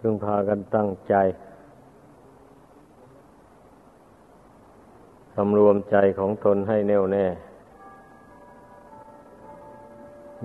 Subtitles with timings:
[0.00, 1.14] พึงพากันตั้งใจ
[5.34, 7.26] สำรวมใจของตนให้แน่วแน่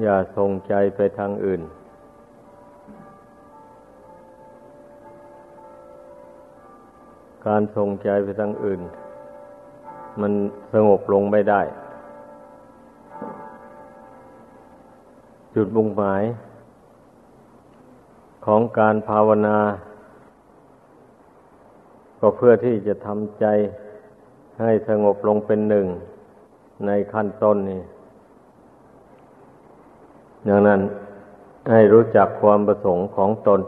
[0.01, 1.61] อย่าส่งใจไปทางอื่น
[7.47, 8.81] การส่งใจไปทางอื่น
[10.21, 10.33] มัน
[10.73, 11.61] สงบลงไม่ได้
[15.55, 16.23] จุดมุ่งหมาย
[18.45, 19.57] ของการภาวนา
[22.19, 23.45] ก็เพื่อที่จะทำใจ
[24.61, 25.87] ให้สงบลงเป็นหนึ่ง
[26.85, 27.81] ในขั้นต้นนี้
[30.47, 30.81] ดังนั้น
[31.71, 33.61] ให้รู้จักความประสงค์ของตน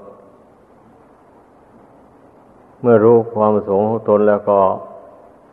[2.81, 4.59] เมื่อรู้ความประสงค์ของตนแล้วก็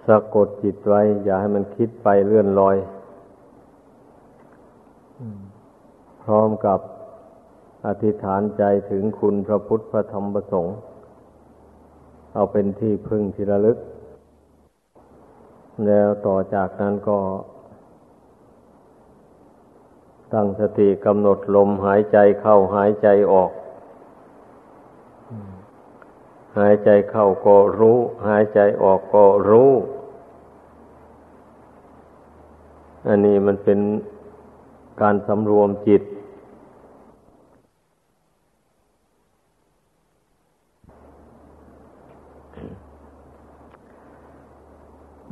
[0.06, 2.76] สะกดจิตไว้ อย่าให้มันคิดไปเลื่อนลอย
[6.22, 6.80] พร้อมกับ
[7.86, 10.76] อธิษฐานใจถึงคุณพระพุทธพระธรรมพระสงฆ์
[12.34, 13.78] เอาเป็นที่พึ่งที่ระลึก
[15.86, 17.18] แล้วต่อจากนั้นก็
[20.32, 23.50] ตั้งสติกำหนดลมหายใจเข้าหายใจออก
[26.58, 29.70] หายใจเข้าก็รู้ หายใจออกก็รู้
[33.08, 33.80] อันนี้มันเป็น
[35.00, 36.02] การสำรวมจิต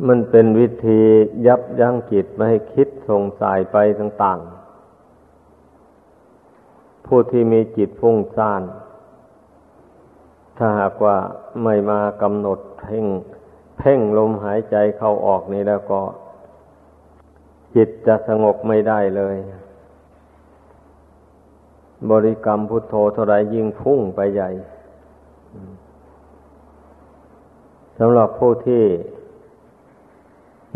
[0.09, 1.01] มันเป็นวิธี
[1.47, 4.63] ยับยั้งจิตไม่ให้คิดส่งสายไปต่าง ๆ
[7.07, 8.63] ผู้ที่มีจิตฟุ้งซ่าน
[10.57, 11.17] ถ้าหากว่า
[11.65, 13.07] ไม่มากำหนดเพ่ง
[13.79, 16.01] เพ่งลมหายใจเข้าออกนี้แล้วก็
[17.75, 19.37] จิตจะสงบไม่ได้เลย
[22.11, 24.51] บริกรรมพุทโธเท่าไรยิ่งพุ่งไปใหญ่
[27.99, 28.85] สำหรับผู้ที่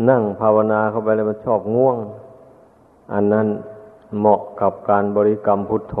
[0.09, 1.97] นั่งภาวนาเข้าไปแล้วมันชอบง่วง
[3.13, 3.47] อันนั้น
[4.17, 5.97] เหมาะกับการบริกรรมพุทโธ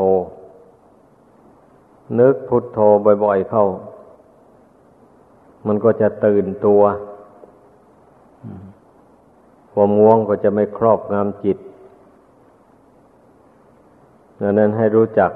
[2.19, 2.79] นึกพุทโธ
[3.23, 3.65] บ่อยๆเข้า
[5.67, 6.81] มันก็จะตื่นตัว
[9.71, 11.57] ความง่วงก็จะไม่ครอบงำจิต
[14.41, 15.31] ดังนั้นให้รู้จัก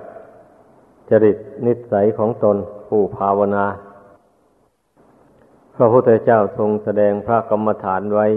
[1.10, 2.58] จริตนิสัยของตน
[2.88, 3.66] ผู้ภาวนา
[5.76, 8.28] พระพุทธเจ้าทรงแสดงพระกรรมฐานไว้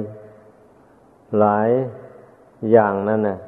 [1.38, 1.70] หลาย
[2.72, 3.38] อย่างนั่นน่ะ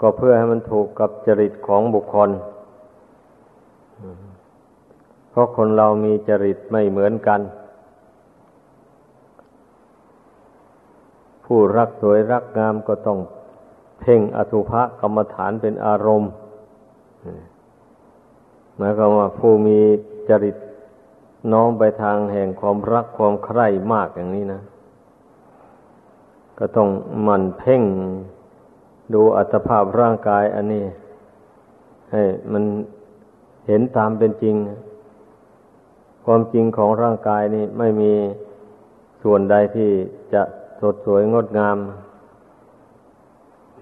[0.00, 2.30] ก็เพื่อให้มันถูกกับจริตของบุคคล
[5.30, 7.40] เพราะคนเรามีจริตไม่เหมือนกัน
[11.44, 13.18] ผู้รักสวยรักงามก็ต้อง
[14.00, 16.30] เพ่งอสุภกรรมฐานเป็นอารมณ์
[18.76, 19.78] หมายความว่าผู้มี
[20.28, 20.56] จริต
[21.52, 24.60] น้อมไปทางแห่งความรักความใคร่มากอย่างนี้นะ
[26.58, 26.88] ก็ต้อง
[27.26, 27.82] มันเพ่ง
[29.14, 30.84] ดูอัตภาพร่างกายอันนี้
[32.12, 32.64] ให้มัน
[33.66, 34.54] เห็นตามเป็นจริง
[36.24, 38.12] ความจริงของร่างกายนี่ไม่มี
[39.22, 39.90] ส่วนใดที่
[40.32, 40.42] จะ
[40.80, 41.76] สดสวยงดงาม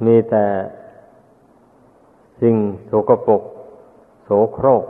[0.06, 0.44] มีแต่
[2.40, 2.54] สิ่ง
[2.86, 3.42] โสกปรก
[4.24, 4.84] โสโครก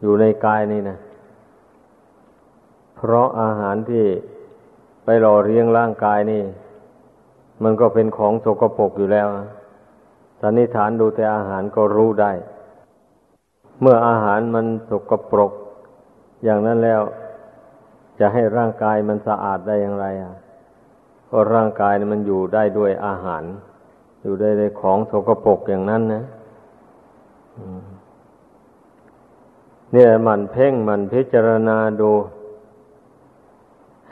[0.00, 0.98] อยู่ในกายนี่นะ
[3.06, 4.04] เพราะอาหารที่
[5.04, 6.42] ไปหล่อเลี้ยงร่างกายนี่
[7.62, 9.26] มันก็เป็นของสกปรกอยู่แล้ว
[10.40, 12.32] สันนิษฐานดูแต่อาหารก็รู้ได้
[13.80, 15.52] เมื่ออาหารมันสกปรก
[16.44, 17.02] อย่างนั้นแล้ว
[18.18, 20.34] จะให้ร่างกายมันสะอาดได้อย่างไรอะ
[21.30, 23.42] ก็ร่างกายมันอยู่ได้ด้วยอาหาร
[24.22, 26.24] อยู่ได้ด้วยของสกปรกอย่างนั้นนะ
[29.92, 32.10] เนี่ยมันเพ่งมันพิจารณาดู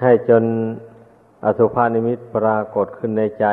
[0.02, 0.44] ให้จน
[1.44, 3.46] อสุภานิมิตปรากฏขึ้นในใจ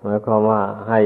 [0.00, 1.00] หมายความว่าให้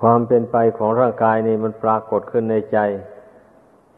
[0.00, 2.78] ความเป็นไปของร่างกายนี่มันปรากฏขึ้นในใจ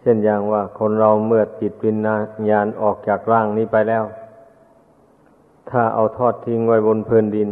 [0.01, 1.99] เช่นอย่างว่าคนเราเมื่อจิตวิญ
[2.51, 4.05] ญาณออกจากร่างนี้ไปแล้ว
[5.71, 7.51] ถ้าเอาทอดทิ้งไว้บนพื้นดิน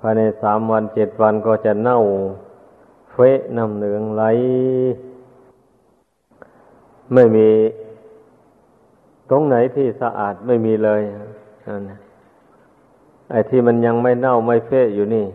[0.00, 2.00] ภายในสามวันเจ็ดวันก็จะเน่า
[3.12, 4.22] เฟะน้ำเหลืองไหล
[7.14, 7.48] ไม่มี
[9.30, 11.02] ตรงไหนที่สะอาดไม่มีเลย
[11.90, 11.92] น
[13.30, 15.26] ไอ้ที่มันยังไม่เน่าไม่เฟะอยู่นี่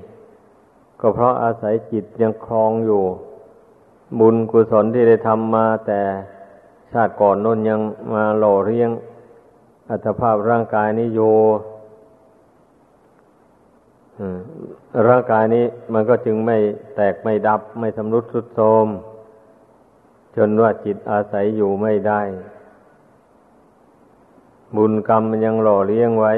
[0.99, 3.03] ก็เพราะอาศัยจิตยังคลองอยู่
[4.19, 6.01] บุญกุศลที่ได้ทำมาแต่
[6.91, 7.79] ชาติก่อนน้นยัง
[8.13, 8.89] มาหล่อเรียง
[9.89, 11.35] อัตภาพร่างกายนี้อยู่
[15.07, 16.57] ร่างกายนี้มันก็จึงไม่
[16.95, 18.87] แตกไม่ดับไม่สำรุดสุดโทม
[20.35, 22.21] จนว่าจิตอาศัยอยู่ไม่ได้
[24.75, 26.33] บุญกรรมมันยังหล่อเลี้ยงไว้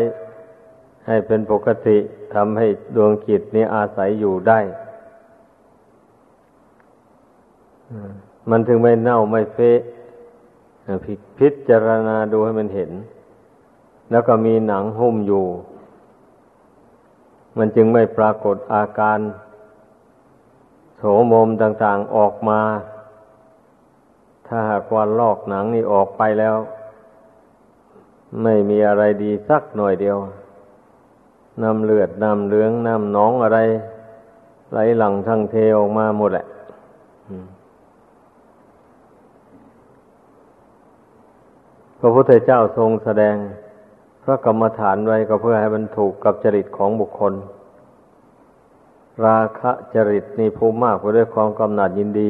[1.08, 1.98] ให้เป็นปกติ
[2.34, 4.60] ทำให้ดวงจิตนี้อาศัยอยู่ได้
[8.50, 9.80] มันถึงไม่เน่าไม่เฟะ
[11.38, 12.92] พิจารณาดูให้มันเห็น
[14.12, 15.46] แล้วก็มีหนังหุ้มอยู่
[17.58, 19.20] มันจึงไม่ปรากฏอาการ
[20.98, 22.60] โสมมต่างๆออกมา
[24.48, 26.56] ถ้าหากว่าลอกหนังนี่ออกไปแล้ว
[28.44, 30.18] ไม่มีอะไรดีสักหน่อยเดียว
[31.64, 33.60] น้ำเลือด น้ำเหลือง น้ำหนองอะไร
[34.72, 36.46] ไหลหลังทั้งเทออกมาหมดแหละ
[42.00, 43.36] พระพุทธเจ้าทรงแสดง
[44.24, 47.34] พระกรรมฐานไว้ก็เพื่อให้มันถูกกับจริตของบุคคล
[49.26, 52.30] ราคะจริตนี่ภูมิมากไปด้วยความกำหนัดยินดี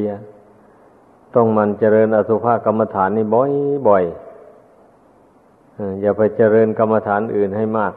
[1.34, 3.50] ต้องมันเจริญอสุภกรรมฐานนี่บ่อย
[3.88, 4.04] บ่อย
[6.00, 7.92] อย่าไปเจริญกรรมฐานอื่นให้มาก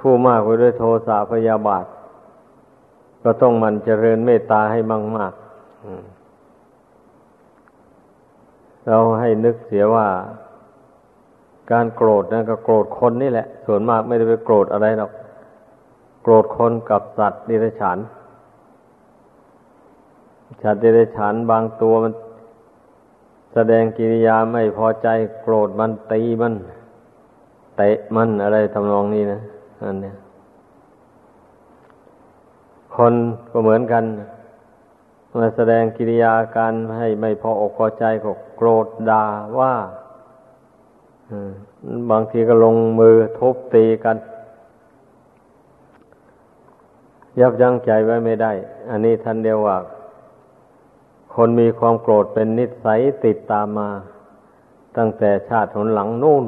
[0.00, 1.84] ผู้มากไปด้วยโทสะพยาบาท
[3.22, 5.32] ก็ต้องมันเจริญเมตตาให้มากมาก
[8.86, 10.06] เราให้นึกเสียว่า
[11.72, 15.10] การโกรธนั่นก็โกรธคนนี่แหละ ส่วนมากไม่ได้ไปโกรธอะไรหรอก
[16.22, 17.98] โกรธคนกับสัตว์ดิเรกชัน
[20.62, 22.12] สัตว์ดิเรกชันบางตัวมัน
[23.54, 25.08] แสดงกิริยาไม่พอใจ
[25.42, 26.54] โกรธมันตีมัน
[27.76, 29.40] เตะมันอะไรทำนองนี้นะ
[29.84, 30.16] อันเนี้ย
[32.96, 33.14] คน
[33.50, 34.04] ก็เหมือนกัน
[35.38, 39.24] มาแสดงกิริยาการให้ไม่พออกพอใจก็โกรธด่า
[39.58, 39.72] ว่า
[42.10, 44.16] บางทีก็ลงมือทุบตีกัน
[47.40, 48.52] ยับยั้งใจไว้ไม่ได้
[48.90, 49.76] อันนี้ท่านเดียวว่า
[51.36, 53.90] คนมีความโกรธเป็นนิสัยติดตามมา
[54.96, 56.44] ตั้งแต่ชาติหนหลังนู่น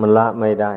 [0.00, 0.74] มันละไม่ได้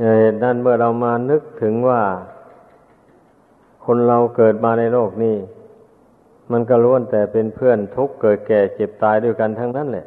[0.00, 2.02] เหตุนั้นเมื่อเรามานึกถึงว่า
[3.84, 5.36] คนเราเกิดมาในโลกนี้
[6.52, 10.06] มันก็ล้วนแต่เป็นเพื่อนทุกเกิดแก่เจ็บตายด้วยกันทั้งนั้นแหละ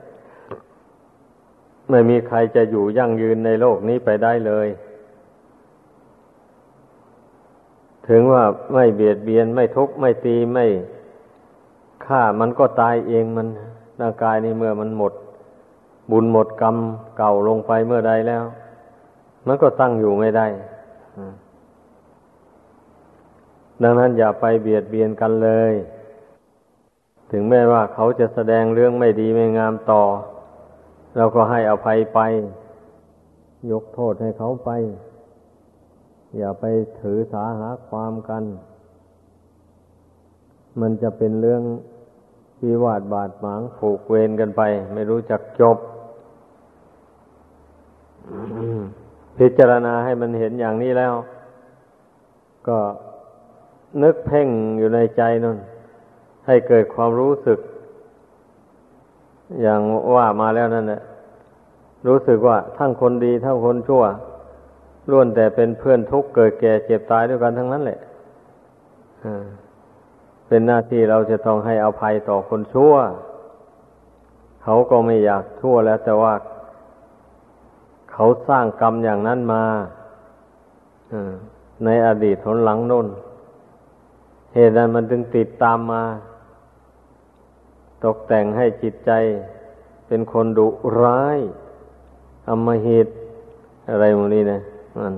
[1.89, 4.67] ไม่มีใครจะอยู่ยั่งยืนในโลกนี้ไปได้เลย
[8.11, 8.43] ถึงว่า
[8.73, 10.65] ไม่เบียดเบียนไม่ทุกข์ไม่ตีไม่
[12.05, 13.47] ฆ่ามันก็ตายเองมัน
[14.01, 15.13] ร่างกายนี้เมื่อมันหมด
[16.11, 16.75] บุญหมดกรรม
[17.17, 18.43] เก่าลงไปเมื่อใดแล้ว
[19.47, 20.47] มันก็ตั้งอยู่ไม่ได้
[23.83, 25.73] ดังนั้นอย่าไปเบียดเบียนกันเลย
[27.31, 30.03] ถึงแม้ว่าเขาจะแสดงเรื่องไม่ดีไม่งามต่อ
[31.17, 32.19] เราก็ให้อภัยไป
[33.71, 34.69] ยกโทษให้เขาไป
[36.37, 36.65] อย่าไป
[36.99, 38.43] ถือสาหาความกัน
[40.81, 41.63] มันจะเป็นเรื่อง
[42.63, 44.61] วิวาทบาดหมางผูกเวรกันไป
[44.93, 45.77] ไม่รู้จักจบ
[49.37, 51.13] พิจารณาให้มันเห็นอย่างนี้แล้ว
[52.67, 52.79] ก็
[54.03, 55.57] นึกเพ่งอยู่ในใจนั่น
[56.47, 57.59] ให้เกิดความรู้สึก
[59.61, 59.81] อย่าง
[60.15, 61.01] ว่ามาแล้วนั่นแหละ
[62.07, 64.03] รู้สึกว่าทั้งคนดีทั้งคนชั่ว
[65.11, 67.99] ล้วนแต่เป็นเพื่อนทุกข์เกิดแก่เจ็บตายด้วยกันทั้งนั้นแหละ
[70.47, 72.93] เป็นหน้าที่เราจะต้องให้อภัยต่อคนชั่ว
[74.63, 76.33] เขาก็ไม่อยากชั่วแล้ว แต่ว่า
[78.11, 79.63] เขาสร้างกรรมอย่างนั้นมา
[81.85, 83.07] ในอดีตทนหลังน้น
[84.53, 86.03] เหตุนั้นมันจึงติดตามมา
[88.05, 89.11] ตกแต่งให้จิตใจ
[90.07, 90.67] เป็นคนดุ
[91.01, 91.39] ร้าย
[92.49, 93.07] อำมหิต
[93.89, 94.61] อะไรพวกนี้นะ
[94.97, 95.13] มัน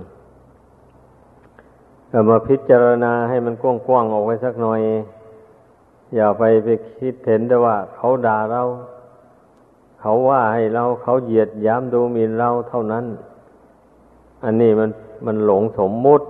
[2.11, 4.81] ก็มาพิจารณาให้มันกว้างๆออกไปสักหน่อย
[6.15, 8.61] อย่าไปไปคิดเห็นแต่ว่า เขาด่าเรา
[9.99, 13.05] เขาว่าให้เราเขาเหยียดย้ำดูหมิ่นเราเท่านั้น
[14.43, 14.89] อันนี้มัน
[15.25, 16.25] มันหลงสมมุติ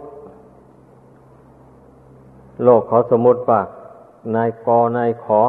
[2.63, 3.61] โลกเขาสมมติว่า
[4.35, 5.41] นายกนายขอ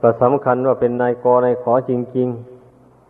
[0.00, 2.28] ก็สำคัญว่าเป็นนายกนายขอจริง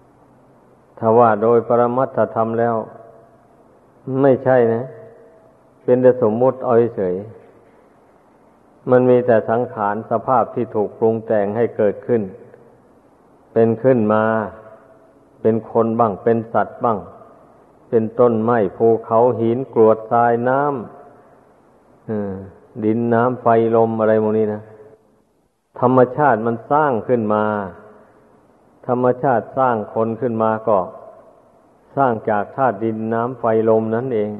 [0.09, 2.76] ๆ ถ้าว่าโดยปรมัตถธรรมแล้ว
[4.23, 4.85] ไม่ใช่นะ
[5.85, 7.17] เป็นแต่สมมุติเอาเฉย
[8.91, 12.23] มันมีแต่สังขารสภาพที่ถูกปรุงแต่งให้เกิดขึ้น
[13.53, 14.25] เป็นขึ้นมา
[15.43, 16.99] เป็นคนบ้าง เป็นสัตว์บ้าง
[17.91, 23.47] เป็นต้นไม้ภูเขาหินกรวดทรายน้ำดินน้ำไฟ
[23.77, 24.62] ลมอะไรพวกนี้นะ
[25.81, 27.45] ธรรมชาติมันสร้างขึ้นมา
[28.87, 30.79] ธรรมชาติสร้างคนขึ้นมาก็
[31.97, 34.30] สร้างจากธาตุดินน้ำไฟลมนั่นเอง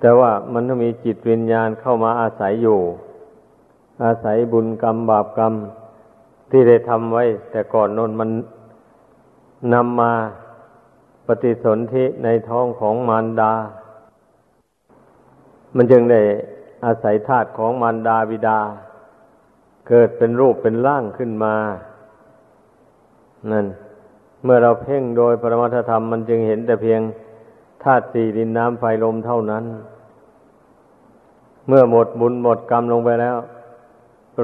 [0.00, 2.80] แต่ว่ามันต้องมีจิตวิญญาณเข้ามาอาศัยอยู่
[4.04, 5.54] อาศัยบุญกรรมบาปกรรม
[6.50, 8.30] ที่ได้ทำไว้ แต่ก่อนนนมัน
[9.74, 10.12] นำมา
[11.26, 13.52] ปฏิสนธิในท้องของมารดา
[15.76, 16.22] มันจึงได้
[16.84, 18.60] อาศัยธาตุของมารดาบิดา
[19.88, 21.54] เกิดเป็นรูปเป็นร่างขึ้นมา
[23.52, 23.66] นั่น
[24.44, 27.00] เมื่อเราเพ่งโดยปรมัตธรรมมันจึงเห็นแต่เพียง
[27.82, 29.64] ธาตุสี่ดินน้ำไฟลมเท่านั้น
[31.68, 33.36] เมื่อหมดบุญหมดกรรมลงไปแล้ว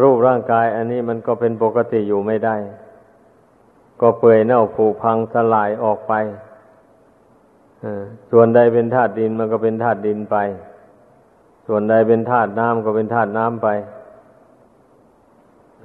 [0.03, 2.57] รูปร่างกายอันนี้มันก็เป็นปกติอยู่ไม่ได้
[4.01, 6.13] ก็เปื่อยเน่าผุพังสลายออกไป
[8.31, 10.37] ส่วนใดเป็นธาตุดินมันก็เป็นธาตุดินไป
[11.67, 13.69] ส่วนใดเป็นธาตุน้ำก็เป็นธาตุน้ำไป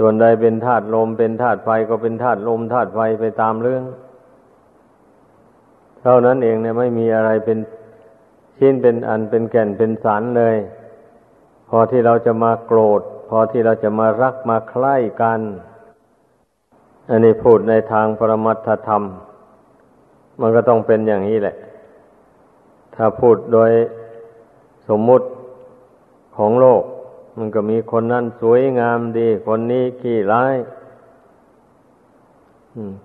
[0.03, 3.83] ส่วนใดเป็นธาตุลมเป็นธาตุไฟก็เป็นธาตุลมธาตุไฟไปตามเรื่อง
[6.01, 7.57] เท่านั้นเองเนี่ยไม่มีอะไรเป็น
[8.57, 10.55] ชิ้นเป็นอันเป็นแก่นเป็นสารเลย
[11.69, 15.39] พอที่เราจะมาโกรธ พอที่เราจะมารักมาใคร่กัน
[17.09, 19.03] อันนี้พูดในทางปรมัตถธรรม
[20.41, 21.55] มันก็ต้องเป็นอย่างนี้แหละ
[22.95, 23.71] ถ้าพูดโดย
[24.87, 25.27] สมมุติ
[26.37, 26.83] ของโลก
[27.37, 30.55] มันก็มีคนนั้นสวยงามดี คนนี้ขี้ร้าย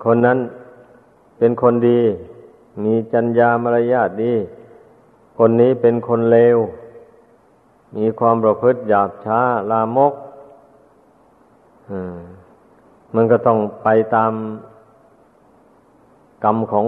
[0.04, 0.38] คนนั้น
[1.38, 2.00] เป็นคนดี
[2.84, 4.34] มีจัญญามารยาทดี
[5.38, 6.58] คนนี้เป็นคนเลว
[7.96, 9.40] มีความประพฤติหยาบช้า
[9.70, 10.14] ลามก
[13.14, 14.32] มันก็ต้องไปตาม
[16.44, 16.86] กรรมของ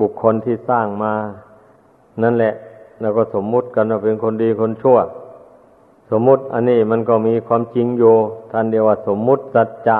[0.00, 1.14] บุคคลที่สร้างมา
[2.22, 2.52] นั่นแหละ
[3.00, 4.98] เราก็สมมุติกันว่าเป็นคนดีคนชั่ว
[6.10, 8.14] สมมุติอันนี้มันก็มีความจริงอยู่
[8.52, 9.98] ท่านเดียวว่าสมมุติสัจจะ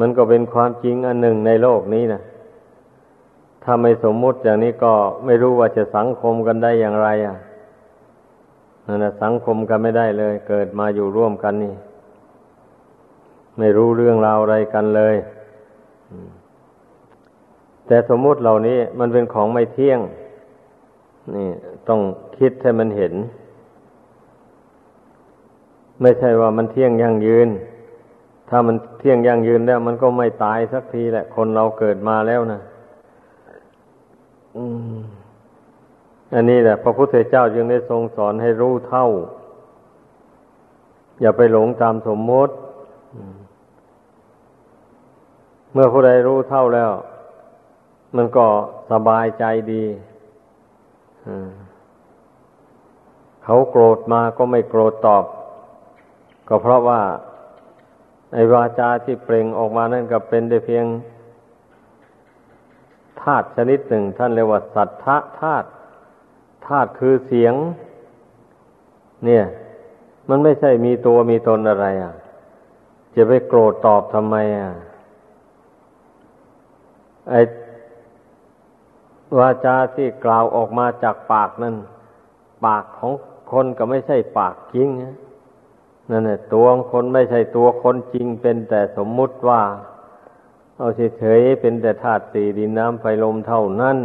[0.00, 2.22] มันก็เป็นความจริงอันหนึ่งในโลกนี้นะ
[3.62, 4.92] ถ้าไม่สมมุติอย่างนี้ก็
[5.24, 7.36] ไม่รู้ว่าจะสังคมกันได้อย่างไร อะ
[8.86, 11.74] นั่นนะสังคมกันไม่ได้เลย เกิดมาอยู่ร่วมกันนี่
[13.58, 15.16] ไม่รู้เรื่องราวอะไรกันเลย
[17.86, 20.00] แต่สมมุติเหล่านี้มันเป็นของไม่เที่ยง
[21.34, 21.48] นี่
[21.88, 22.00] ต้อง
[22.38, 23.14] คิดให้มันเห็น
[26.02, 27.48] ไม่ใช่ว่ามันเที่ยงยั่งยืน
[28.48, 32.60] ถ้ามันเที่ยงยั่งยืนแล้ว มันก็ไม่ตายสักทีแหละ คนเราเกิดมาแล้วนะ
[36.34, 39.06] อันนี้แหละ พระพุทธเจ้าจึงได้ทรงสอนให้รู้เท่า
[41.20, 42.54] อย่าไปหลงตามสมมติ
[45.72, 46.90] เมื่อผู้ใดรู้เท่าแล้ว
[48.16, 48.46] มันก็
[48.90, 49.84] สบายใจดี
[53.44, 55.24] เขาโกรธมาก็ไม่โกรธตอบ
[56.54, 57.00] ก็เพราะว่า
[58.32, 60.86] ไอวาจาที่เปล่งออกมานั่นก็เป็นได้เพียง
[63.20, 65.68] ธาตุชนิดหนึ่ง ท่านเรียกว่าสัทธะธาตุ
[66.66, 67.54] ธาตุคือเสียง
[69.24, 69.44] เนี่ย
[70.28, 72.14] มันไม่ใช่มีตัวมีตนอะไร อะ
[73.14, 74.72] จะไปโกรธตอบทำไมอะ
[77.30, 77.34] ไอ
[79.38, 81.76] วาจาที่กล่าวออกมาจากปากนั้น
[82.66, 83.12] ปากของ
[83.52, 85.31] คนก็ไม่ใช่ปากจริงนั่
[86.12, 89.62] นั่นแหละตัวคนไม่ใช่ตัวคนจริงเป็นแต่สมมุติว่า
[90.78, 90.88] เอา
[91.18, 93.98] เฉยๆเป็นแต่ธาตุสี่ดินน้ำไฟลมเท่านั้น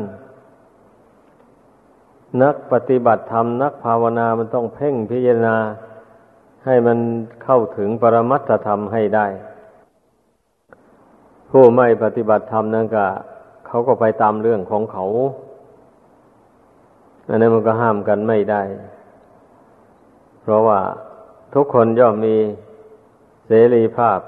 [2.41, 5.57] นักปฏิบัติธรรมนักภาวนามันต้องเพ่งพิจารณา
[6.65, 6.97] ให้มัน
[7.43, 9.27] เข้าถึงปรมัตถธรรมให้ได้
[11.49, 13.05] ผู้ไม่ปฏิบัติธรรมนั่นก็
[13.67, 15.05] เขาก็ไปตามเรื่องของเขา
[17.29, 18.61] อันนั้นมันก็ห้ามกันไม่ได้
[20.41, 20.79] เพราะว่า
[21.53, 22.35] ทุกคนย่อมมี
[23.45, 24.19] เสรีภาพ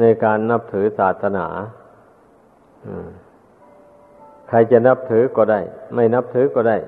[0.00, 1.46] ในการนับถือศาสนา
[4.48, 5.60] ใครจะนับถือก็ได้
[5.94, 6.78] ไม่นับถือก็ได้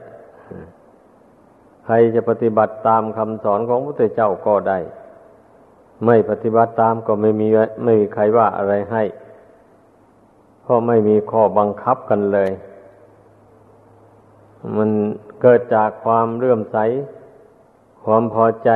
[1.85, 4.78] ใครจะปฏิบัติตามคำสอนของพระพุทธเจ้าก็ได้
[6.06, 7.49] ไม่ปฏิบัติตามก็ไม่มี
[7.85, 9.02] ไม่มีใครว่าอะไรให้
[10.62, 12.50] เพราะไม่มีข้อบังคับกันเลย
[14.76, 14.90] มัน
[15.40, 16.78] เกิดจากความเลื่อมใส
[18.04, 18.71] ความพอใจ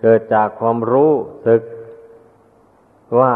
[0.00, 1.12] เกิดจากความรู้
[1.46, 1.60] สึก
[3.18, 3.34] ว่า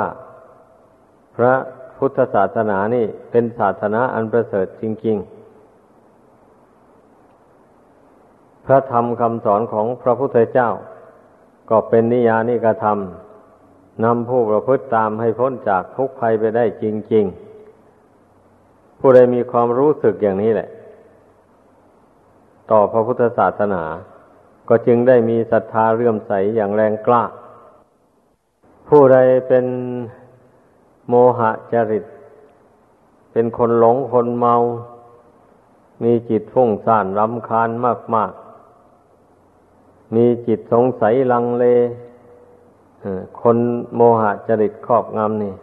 [1.37, 1.54] พระ
[1.99, 5.34] พุทธศาสนานี่เป็นศาสนาอันประเสริฐจริง ๆ
[8.66, 10.70] พระธรรมคำสอนของพระพุทธเจ้า
[11.70, 20.68] ก็เป็นนิยานิกระทำนำผู้ประพฤติตามให้พ้นจากทุกภัยไปได้จริง ๆ ผู้ใดมีความรู้สึกอย่างนี้แหละ
[22.70, 23.82] ต่อพระพุทธศาสนา
[24.68, 27.23] ก็จึงได้มีศรัทธาเรื่อมใสอย่างแรงกล้า
[28.88, 29.18] ผู้ใด
[29.49, 29.66] เป็น
[31.09, 32.04] โมหะจริต
[33.33, 34.54] เป็นคนหลงคนเมา
[36.02, 37.71] มีจิตฟุ้งซ่านรำคาญ
[38.14, 38.33] มาก
[39.18, 41.64] ๆ มีจิตสงสัยลังเล
[43.40, 43.59] คน
[43.97, 45.54] โมหะจริตครอบงำนี่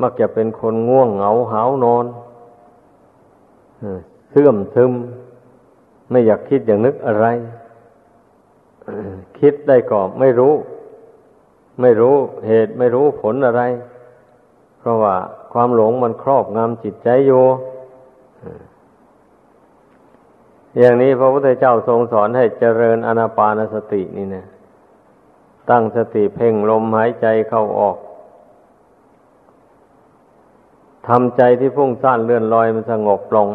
[0.00, 2.06] มักจะเป็นคนง่วงเหงาหาวนอน
[4.30, 4.92] เสื่อมซึม
[6.10, 7.26] ไม่อยากคิดอย่างนึกอะไร
[9.38, 10.54] คิดได้ก็ไม่รู้
[11.80, 12.16] ไม่รู้
[12.46, 13.62] เหตุไม่รู้ผลอะไร
[14.78, 15.14] เพราะว่า
[15.52, 17.44] ความหลงมันครอบงำจิตใจอยู่
[20.78, 24.46] อย่างนี้พระพุทธเจ้าทรงสอนให้เจริญอนาปานสตินี่นะ
[25.70, 27.96] ตั้งสติเพ่งลมหายใจเข้าออก
[31.08, 33.48] ทำใจที่ฟุ้งซ่านเลื่อนลอยมันสงบลง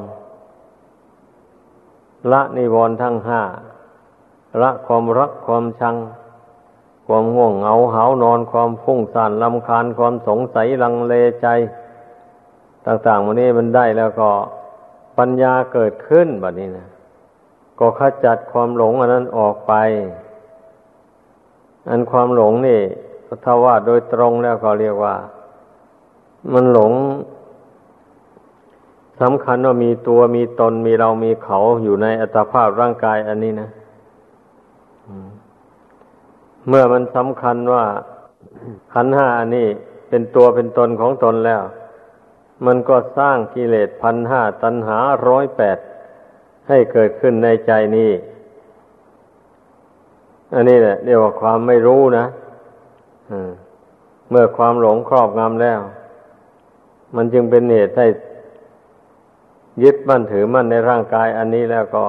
[2.32, 3.42] ละนิวรณ์ทั้งห้า
[4.62, 5.96] ละความรักความชัง
[7.08, 11.48] ความง่วงเหงาหานอนความฟุ้งซ่านลำคาญความสงสัยลังเลใจ
[12.86, 14.30] ต่างๆวันนี้มันได้แล้วก็
[15.18, 16.88] ปัญญาเกิดขึ้นแบบนี้นะ
[17.80, 19.74] ก็ขจัดความหลงอันนั้นออกไป
[21.90, 22.82] อันความหลงนี่
[23.44, 25.16] ถ้าว่าโดยตรงแล้วก็เรียกว่า
[26.54, 26.94] มันหลง
[29.22, 33.70] สำคัญว่ามีตัวมีตนมีเรามีเขาอยู่ในอัตภาพร่างกายอันนี้นะ
[36.68, 37.86] เมื่อมันสำคัญว่า
[38.94, 39.68] ขันห้าอันนี้
[40.10, 41.62] เป็นตัวเป็นตนของตนแล้ว
[42.66, 45.78] มันก็สร้างกิเลสพันห้าตัณหาร้อยแปด
[46.68, 48.12] ให้เกิดขึ้นในใจนี้
[50.54, 52.26] อันนี้แหละเรียกว่าความไม่รู้นะ
[54.30, 55.80] เมื่อความหลงครอบงำแล้ว
[57.16, 58.08] มันจึงเป็นเหตุให้
[59.84, 62.06] ยึดมั่นถือมั่นในร่างกาย อันนี้แล้วก็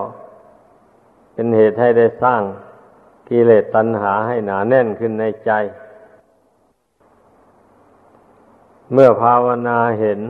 [1.34, 2.42] เป็นเหตุให้ได้สร้าง
[3.28, 5.50] กิเลสตัณหาให้หนาแน่นขึ้นในใจ
[8.92, 10.20] เมื่อภาวนาเห็น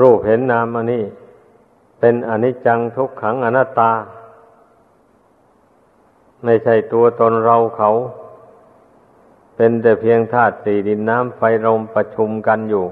[0.00, 1.04] รูปเห็นนามอันนี้
[2.00, 3.92] เป็นอนิจจังทุกขังอนัตตา
[6.44, 7.90] ไม่ใช่ตัวตนเราเขา
[9.56, 12.86] เป็นแต่เพียงธาตุสี่ดินน้ำไฟลมประชุมกันอยู่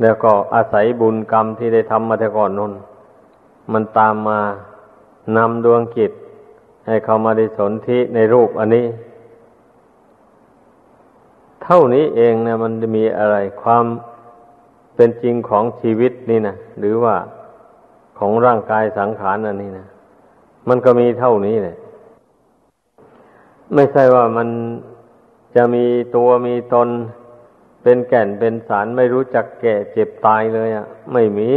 [0.00, 2.72] แล้วก็อาศัยบุญกรรมที่ได้ทำมาแต่ก่อนนน
[3.72, 4.40] มันตามมา
[5.36, 6.12] นำดวงกิจ
[6.86, 8.86] ให้เขามาได้สนธิในรูปอันนี้
[11.62, 13.84] เท่านี้เองนะมันจะมีอะไรความ
[14.96, 17.16] เป็นจริงของชีวิตนี่นะหรือว่า
[18.18, 19.86] ของร่างกายสังขารอันนี้นะ
[20.68, 21.76] มันก็มีเท่านี้เลย
[23.74, 24.48] ไม่ใช่ว่ามัน
[25.56, 25.84] จะมี
[26.16, 26.88] ตัวมีตน
[27.82, 31.50] เป็นแก่นเป็นสารไม่รู้จักแก่เจ็บตายเลยอะ่ะ ไม่มี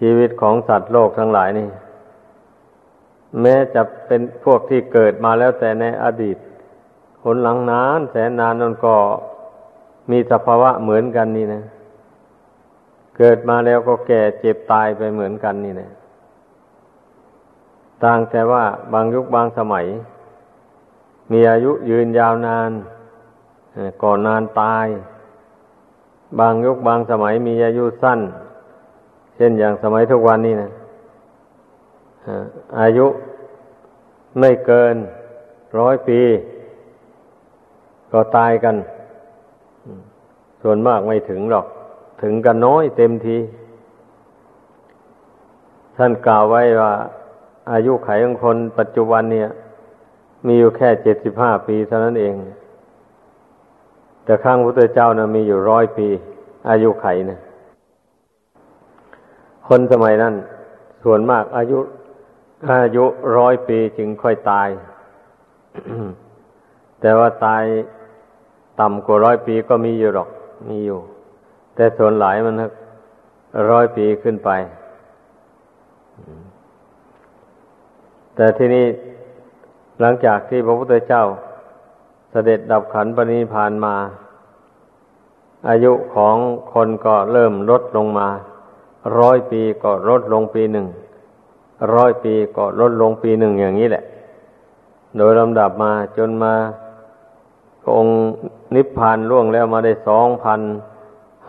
[0.00, 1.68] ชีวิตของสัตว์โลกทั้งหลายนี่
[3.40, 6.36] แม้จะเป็นพวกที่เกิดมาแล้วแต่ในอดีต
[7.22, 8.94] คนหลังนานแสนนานนั่นก็
[10.10, 11.62] มีสภาวะเหมือนกันนี่นะ
[13.16, 15.90] เกิดมาแล้วก็แก่เจ็บตายไปเหมือนกันนี่นะ
[18.04, 19.86] ต่างแต่ว่าบางยุคบางสมัย
[21.32, 22.70] มีอายุยืนยาวนาน
[24.02, 24.86] ก่อนนานตาย
[26.38, 28.20] บางยุคบางสมัยมีอายุสั้น
[29.40, 30.70] ช่นอย่างสมัยทุกวันนี้นะ
[32.80, 33.06] อายุ
[34.38, 34.94] ไม่เกิน
[35.78, 36.20] ร้อยปี
[38.12, 38.76] ก็ตายกัน
[40.62, 41.66] ส่วนมากไม่ถึงหรอก
[42.22, 43.36] ถึงกันน้อยเต็มที
[45.96, 46.92] ท่านกล่าวไว้ว่า
[47.72, 49.48] อายุไขของคนปัจจุบันเนี่ย
[50.46, 52.34] มีอยู่แค่เจ็ดสิบห้าปีเท่านั้นเอง
[54.24, 56.08] แต่ข้างพระเจ้านะมีอยู่ร้อยปี
[56.70, 57.40] อายุไขนะ
[59.72, 60.34] คนสมัยนั้น
[61.04, 61.78] ส่วนมากอายุ
[62.70, 63.04] อายุ
[63.36, 64.68] ร้อยปีจึงค่อยตาย
[67.00, 67.62] แต่ว่าตาย
[68.80, 70.28] ต่ำกว่าร้อยปีก็มีอยู่หรอก
[70.68, 70.98] มีอยู่
[71.74, 72.54] แต่ส่วนหลายมัน
[73.70, 74.50] ร้อยปีขึ้นไป
[78.34, 78.86] แต่ที่นี้
[80.00, 81.24] หลังจากที่พระพุทธเจ้า
[82.30, 83.96] เสด็จดับขันปณิพานมา
[85.68, 86.36] อายุของ
[86.72, 88.28] คนก็เริ่มลดลงมา
[89.18, 90.86] ร้อยปีก็ลดลงปีหนึ่ง
[91.94, 94.04] ร้อยปีก็ลดลงปีหนึ่งอย่างนี้แหละ
[95.16, 96.54] โดยลำดับมาจนมา
[97.96, 98.16] องค์
[98.74, 100.60] นิพพานล่วงแล้วมาได้สองพัน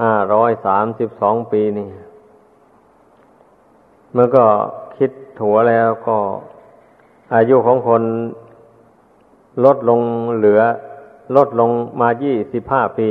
[0.02, 1.90] ห้าร้อยสามสิบสองปีนี่
[4.14, 4.46] เมื่อก็
[4.98, 6.18] คิดถัวแล้วก็
[7.36, 8.04] อายุของคน
[9.66, 10.02] ลดลง
[10.38, 10.62] เหลือ
[11.36, 13.08] ลดลงมายี่สิบห้าปี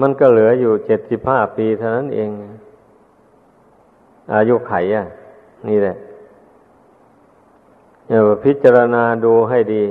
[0.00, 2.30] มันก็เหลืออยู่เจ็ดสิบห้าปีเท่านั้นเอง
[4.34, 5.06] อายุไขอะ
[5.68, 5.96] นี่แหละ
[8.08, 9.84] เดี๋ยวพิจารณาดูให้ดี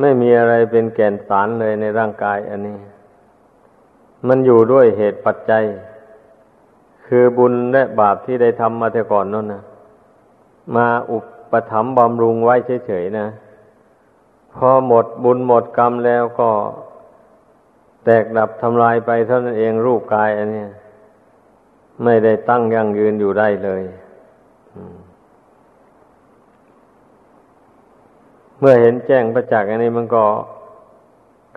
[0.00, 2.78] ไม่มีอะไรเป็นแก่นสารเลยในร่างกายอันนี้
[4.28, 5.64] มันอยู่ด้วยเหตุปัจจัย
[7.06, 9.62] คือบุญและบาปที่ได้ทำมาแต่ก่อนนั่นนะ
[10.76, 11.18] มาอุ
[11.52, 12.54] ปถัมภ์บำรุงไว้
[12.86, 13.26] เฉยๆนะ
[14.54, 16.50] พอหมดบุญหมดกรรมแล้วก็
[18.04, 20.64] แตกดับทำลายไปเท่านั้นเองรูปกายอันนี้
[22.04, 23.82] ไม่ได้ตั้งยั่งยืนอยู่ได้เลย
[28.58, 30.24] เมื่อเห็นแจ้งประจักษ์อันนี้มันก็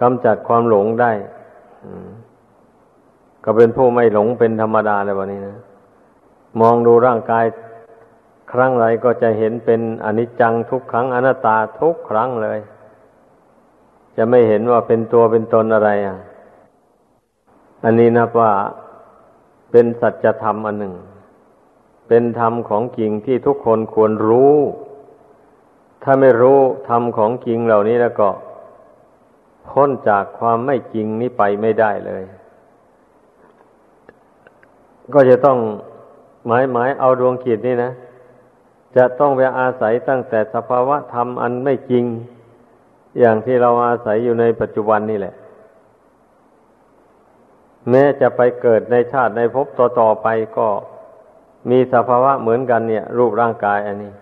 [0.02, 1.12] กำจัดความหลงได้
[3.44, 5.58] ก็เป็นผู้ไม่หลงเป็นธรรมดาเลยวันนี้นะ
[6.62, 7.46] มองดูร่างกาย
[8.52, 12.60] ครั้งไรก็จะเห็นเป็นอนิจจังทุกครั้งอนัตตาทุกครั้งเลย
[14.18, 16.18] จะไม่เห็นว่าเป็นตัวเป็นตนอะไรอะ
[17.84, 18.52] อันนี้นับว่า
[19.78, 20.96] เป็นสัจธรรมอันหนึ่ง
[22.08, 24.56] เป็นธรรมของจริงที่ทุกคนควรรู้
[26.04, 26.60] ถ้าไม่รู้
[26.90, 28.30] ธรรมของจริงเหล่านี้แล้วก็
[29.70, 32.24] พ้นจากความไม่จริงนี้ไปไม่ได้เลย
[35.14, 35.58] ก็จะต้อง
[36.48, 37.92] หมายหมายเอาดวงขีดนี่นะ
[38.96, 42.06] จะต้องไปอาศัยตั้งแต่สภาวะธรรมอันไม่จริง
[43.20, 45.36] อย่างที่เราอาศัยอยู่ในปัจจุบันนี่แหละ
[47.90, 50.68] แม้จะไปเกิดในชาติในภพต่อๆไปก็
[51.70, 54.14] มีสภาวะเหมือนกันเนี่ย รูปร่างกายอันนี้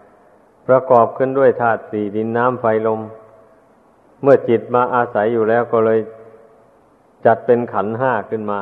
[0.68, 3.02] ประกอบขึ้นด้วยธาตุสี่ดินน้ำไฟลม
[4.22, 6.00] เมื่อจิตมาอาศัยอยู่แล้วก็เลย
[7.26, 8.62] จัดเป็นขันห้าขึ้นมา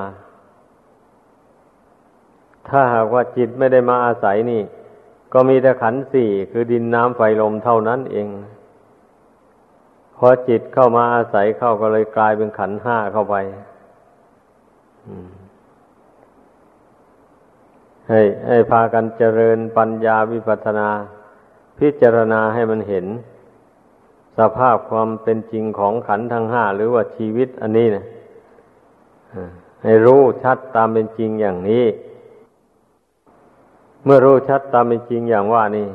[2.67, 4.61] ถ้าหากว่าจิตไม่ได้มาอาศัยนี่
[5.33, 8.27] ก็มีแต่ขันสี่คือดินน้ำไฟลมเท่านั้นเอง
[10.17, 13.35] พอจิตเข้ามาอาศัยเข้าก็เลยกลายเป็นขันห้าเข้าไป
[18.09, 20.89] ให้ให้พากันเจริญปัญญาวิปัสนา
[21.79, 23.05] พิจารณาให้มันเห็น
[24.37, 28.05] สภาพความเป็นจริงของขันธ์ทั้งห้าหรือว่าชีวิตอันนี้นะ
[29.83, 31.85] ให้รู้ชัดตามเป็นจริงอย่างนี้
[34.03, 35.89] เมื่อรู้ชัดตามเป็นจริงอย่างว่านี่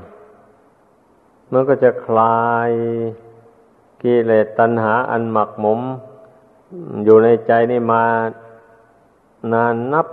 [1.52, 2.70] มันก็จะคลาย
[4.02, 5.80] กิเลสตัณหาอันหมักหมม
[7.04, 8.04] อยู่ในใจนี่มา
[9.52, 10.06] นานนับ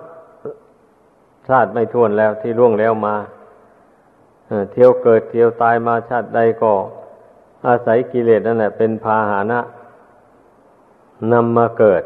[1.48, 3.16] ชาติไม่ท้วนแล้วที่ล่วงแล้วมา
[4.72, 6.72] เที่ยวเกิดเที่ยวตายมาชาติใดก็
[7.68, 9.60] อาศัยกิเลสนั่นแหละ เป็นพาหานะ
[11.32, 12.04] นำมาเกิด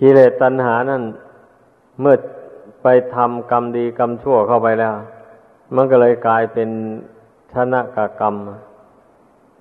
[0.00, 1.02] กิเลสตัณหานั่น
[2.00, 2.16] เมื่อ
[2.82, 4.94] ไปทำกรรมดีกรรมชั่วเข้าไปแล้ว
[5.74, 6.68] มันก็เลยกลายเป็น
[7.52, 8.34] ชนะกกรรม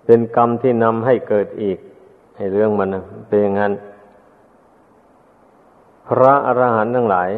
[0.05, 1.77] เป็นกรรมที่นำให้เกิดอีก
[2.37, 2.89] ให้เรื่องมัน
[3.27, 3.73] เป็นอย่างนั้น
[6.07, 7.29] พระอรหันต์ทั้งหลาย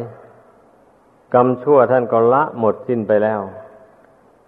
[1.34, 3.40] กรรมชั่วท่านก็ละหมดสิ้นไปแล้ว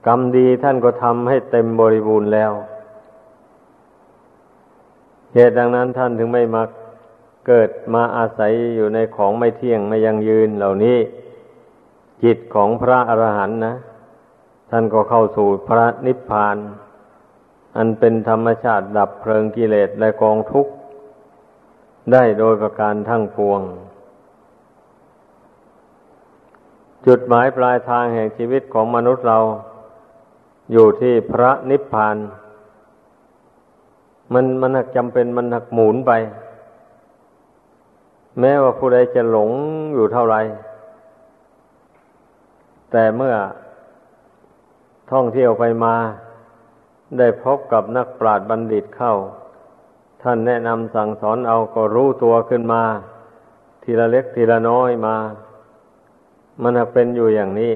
[0.07, 2.53] กรรมดีท่านก็ทำให้เต็มบริบูรณ์แล้ว
[5.35, 6.63] เหตุดังนั้นท่านถึงไม่มา
[7.47, 10.99] เกิดมาอาศัยอยู่ในของไม่เที่ยงไม่ยังยืนเหล่านี้
[12.25, 13.75] จิตของพระอรหันต์นะ
[14.71, 16.57] ท่านก็เข้าสู่พระนิพพาน
[17.77, 20.73] อันเป็นธรรมชาติดับเพลิงกิเลสและกองทุกข์
[22.13, 23.61] ได้โดยประการทั้งปวง
[27.07, 29.39] จุดหมายปลายทางแห่งชีวิตของมนุษย์เรา
[30.73, 32.17] อยู่ที่พระนิพพาน
[34.33, 36.13] มันมันักจำเป็นมันหักหมุนไป
[38.41, 39.51] แม้ว่าผู้ใดจะหลง
[39.95, 40.37] อยู่เท่าไร
[42.91, 43.35] แต่เมื่อ
[45.13, 45.95] ท่องเที่ยวไปมา
[47.19, 49.15] ได้พบกับนักปราชญ์บัณฑิตเข้า
[50.23, 52.83] ท่านแนะนำสั่งสอนเอาก็รู้ตัวขึ้นมา
[53.83, 55.17] ทีละเล็กทีละน้อยมา
[56.63, 57.73] มันเป็นอยู่อย่างนี้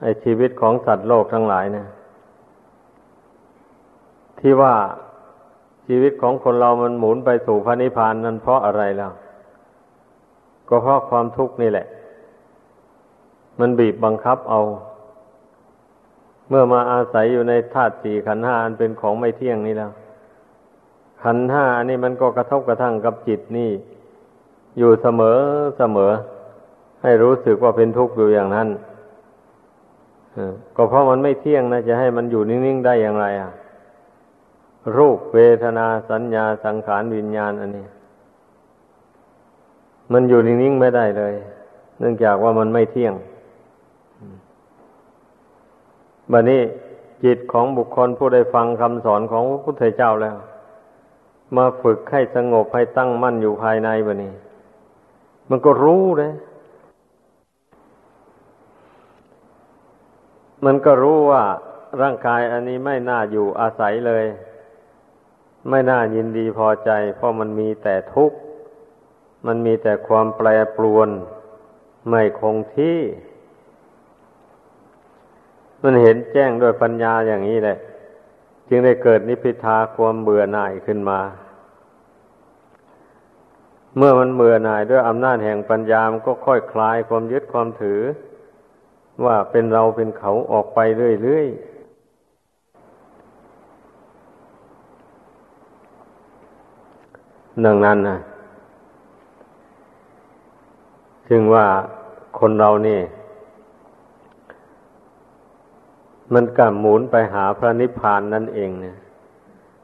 [0.00, 1.86] ไอชีวิตของสัตว์โลกทั้งหลายเนี่ย
[4.40, 4.74] ที่ว่า
[5.86, 9.12] ชีวิตของคนเรามันหมุนไปสู่พระนิพพานนั้นเพราะอะไรแล้ว
[10.68, 11.86] ก็เพราะความทุกข์นี่แหละ
[13.60, 14.60] มันบีบบังคับเอา
[16.48, 19.92] เมื่อมาอาศัยอยู่ในธาตุสี่ขันห้าอันเป็นของไม่เที่ยงนี่แล้ว
[21.22, 23.70] ขันห้าอันนี้มันก็กระทบกระทั่งกับจิตนี่
[24.78, 25.38] อยู่เสมอ
[25.78, 26.12] เสมอ
[27.02, 28.68] ให้รู้สึกว่าเป็นทุกข์อยู่อย่างนั้น
[30.76, 33.50] ก็เพราะมันไม่เที่ยงนะจะให้มันอยู่นิ่งๆได้อย่างไรอะ
[34.96, 37.86] รูปเวทนาสัญญาสังขารวิญญาณอันนี้
[40.12, 41.34] มันอยู่นิ่งๆไม่ได้เลย
[41.98, 43.14] เนื่องจากว่ามันไม่เที่ยง
[46.32, 46.60] บัดนี้
[47.24, 50.36] จิตของบุคคลผู้ได้ฟังคำสอนของพระพุทธเจ้าแล้ว
[51.56, 54.32] มาฝึกให้สงบให้ตั้งมั่นอยู่ภายในบัดนี้
[55.50, 56.32] มันก็รู้เลย
[60.64, 61.44] มันก็รู้ว่า
[62.00, 64.24] ร่างกายอันนี้ไม่น่าอยู่อาศัยเลย
[65.70, 68.38] ไม่น่ายินดีพอใจ เพราะมันมีแต่ทุกข์
[69.46, 71.08] มันมีแต่ความแปรปรวน
[72.08, 72.98] ไม่คงที่
[75.82, 77.78] มันเห็นแจ้งด้วยปัญญาอย่างนี้แหละ
[78.68, 81.20] จึงได้เกิดนิพพิทาความเบื่อหน่ายขึ้นมา
[83.96, 88.00] เมื่อมันเบื่อหน่ายด้วยอำนาจแห่งปัญญามันก็ค่อยคลายความยึดความถือ
[89.24, 90.78] ว่าเป็นเราเป็นเขาออกไป
[91.22, 91.68] เรื่อยๆ
[97.64, 98.18] ดังนั้นนะ
[101.28, 101.66] จึงว่า
[102.38, 103.00] คนเรานี่
[106.34, 108.96] มันกำหมุนไปหาพระนิพพานนั่นเองเนี่ย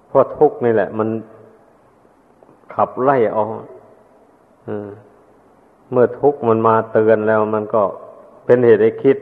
[0.08, 1.08] เพราะทุกนี่แหละ มัน
[2.74, 3.44] ขับไล่เอา
[5.90, 7.82] เมื่อทุกมันมาเตือนแล้วมันก็
[8.44, 9.16] เป็นเหตุให้คิด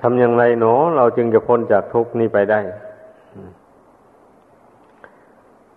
[0.00, 2.60] ทำอย่างไรเนาะเราจึงจะพ้นจากทุกนี้ไปได้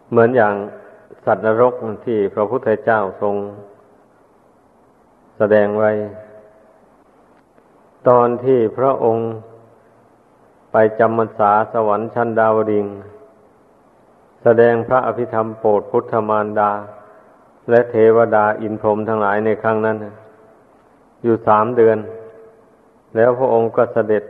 [0.09, 0.53] เหมือนอย่าง
[1.25, 1.73] สัตว์นรก
[2.05, 3.35] ที่พระพุทธเจ้าทรง
[5.37, 5.91] แสดงไว้
[8.07, 9.29] ตอนที่พระองค์
[10.71, 12.85] ไปจำมรรษาสวรรค์ชั้นดาวดิง
[14.43, 16.71] แสดงพระอภิธรรมโปรดพุทธมารดา
[17.69, 19.97] และเทวดาอินพรหมทั้งหลายในครั้งนั้น
[21.23, 21.97] อยู่สามเดือน
[23.17, 24.23] แล้วพระองค์ก็เสด็จ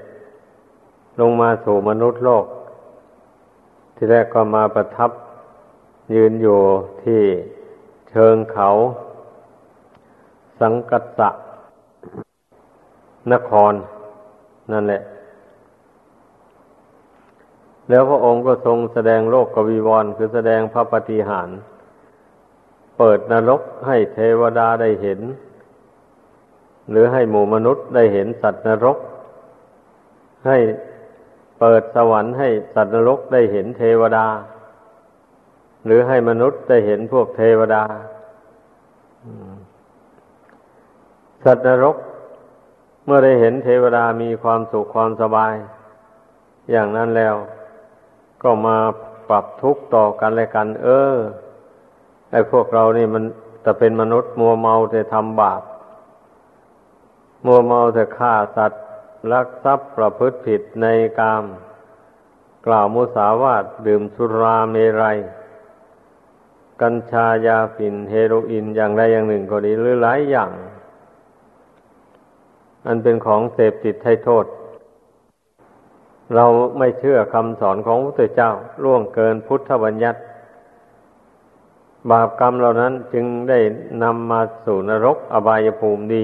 [1.20, 2.46] ลงมาสู่มนุษย์โลก
[3.96, 5.12] ที่แรกก็มาประทับ
[6.14, 6.60] ยืนอยู่
[7.04, 7.22] ที่
[8.10, 8.70] เชิงเขา
[10.62, 11.30] สังกัสะ
[13.34, 13.74] นคร
[14.72, 15.02] นั่นแหละ
[17.90, 21.50] แล้วพระองค์ก็ทรงแสดงโลกกวีวรคือแสดงพระปฏิหาร
[22.98, 25.20] เปิดนรกให้เทวดาได้เห็น
[26.90, 28.98] หรือให้หมู่มนุษย์ได้เห็นสัตว์นรก
[30.48, 30.58] ให้
[31.60, 34.28] เปิดสวรรค์ให้สัตว์นรกได้เห็นเทวดา
[35.86, 37.84] หรือให้มนุษย์ได้เห็นพวกเทวดา
[41.46, 41.96] สัตว์นรก
[43.06, 45.54] เมื่อได้เห็นเทวดามีความสุขความสบาย
[46.72, 47.36] อย่างนั้นแล้ว
[48.44, 48.78] ก็มา
[49.30, 51.16] ปรับทุกข์ต่อกันและกัน เออ
[52.32, 53.24] ไอ้พวกเรานี่มัน
[53.62, 55.62] แต่เป็นมนุษย์มัวเมาแต่ทำบาป
[57.48, 58.84] มัวเมาแต่ฆ่าสัตว์
[59.32, 60.86] ลักทรัพย์ประพฤติผิดใน
[61.20, 61.44] กาม
[62.66, 65.18] กล่าวมุสาวาทดื่มสุราเมรัย
[66.82, 70.52] กัญชายาฝิ่นเฮโรอีนอย่างใดอย่างหนึ่งก็ดีหรือหลายอย่าง
[72.88, 74.46] อันเป็นของเสพติดให้โทษ
[76.36, 76.46] เรา
[76.78, 78.52] ไม่เชื่อคำสอนของพระเจ้า
[78.84, 80.20] ล่วงเกินพุทธบัญญัติ
[82.12, 83.60] บาปกรรมเหล่านั้นจึงได้
[84.04, 86.24] นำมาสู่นรกอบายภูมิดี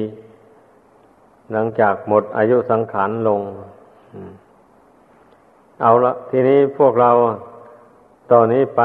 [1.53, 3.41] หลังจากหมดอายุสังขารลง
[5.81, 7.11] เอาละทีนี้พวกเรา
[8.31, 8.81] ตอนนี้ไป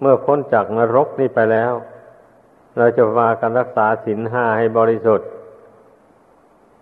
[0.00, 1.72] เมื่อพ้นจากนรกนี้ไปแล้ว
[2.76, 5.28] เราจะมากันรักษาศีลห้าให้บริสุทธิ์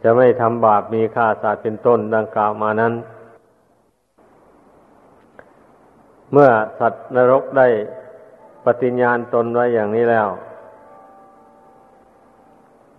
[0.03, 2.93] จะไม่ทำบาปมีฆ่าสัตว์เป็นต้นดังกล่าวมานั้น
[6.33, 7.69] เมื่อสัตว์นรกได้
[8.65, 10.29] ปฏิญญาณตนไว้อย่างนี้แล้ว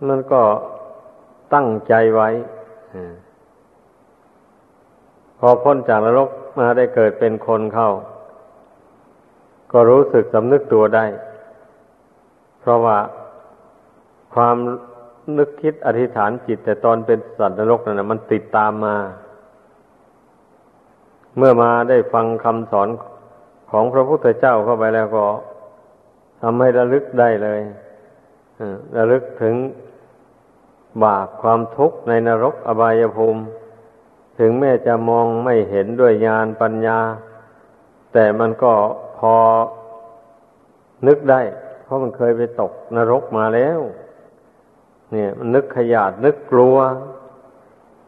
[0.08, 0.42] มันก็
[1.54, 2.28] ตั้งใจไว้
[5.38, 7.90] พอพ้นจากนรกมาได้เกิดเป็นคนเข้า
[9.72, 11.04] ก็รู้สึกสำนึกตัวได้
[12.60, 12.98] เพราะว่า
[14.34, 14.56] ความ
[15.38, 18.96] นึกคิดอธิษฐานจิต แต่ตอนเป็นสัตว์นรกนั่นนะมันติดตามมา
[21.36, 22.88] เมื่อมาได้ฟังคำสอน
[23.70, 25.24] ของพระพุทธเจ้าเข้าไปแล้วก็
[26.42, 27.60] ทำให้ระลึกได้เลย
[28.96, 29.54] ระลึกถึง
[31.04, 33.42] บาปความทุกข์ในนรกอบายภูมิ
[34.38, 36.98] ถึงแม้จะมองไม่เห็นด้วยญาณปัญญา
[38.12, 38.72] แต่มันก็
[39.18, 39.34] พอ
[41.06, 41.40] นึกได้
[41.82, 43.80] เพราะมันเคยไปตกนรกมาแล้ว
[45.12, 46.76] เนี่ย มันนึกขยาดนึกกลัว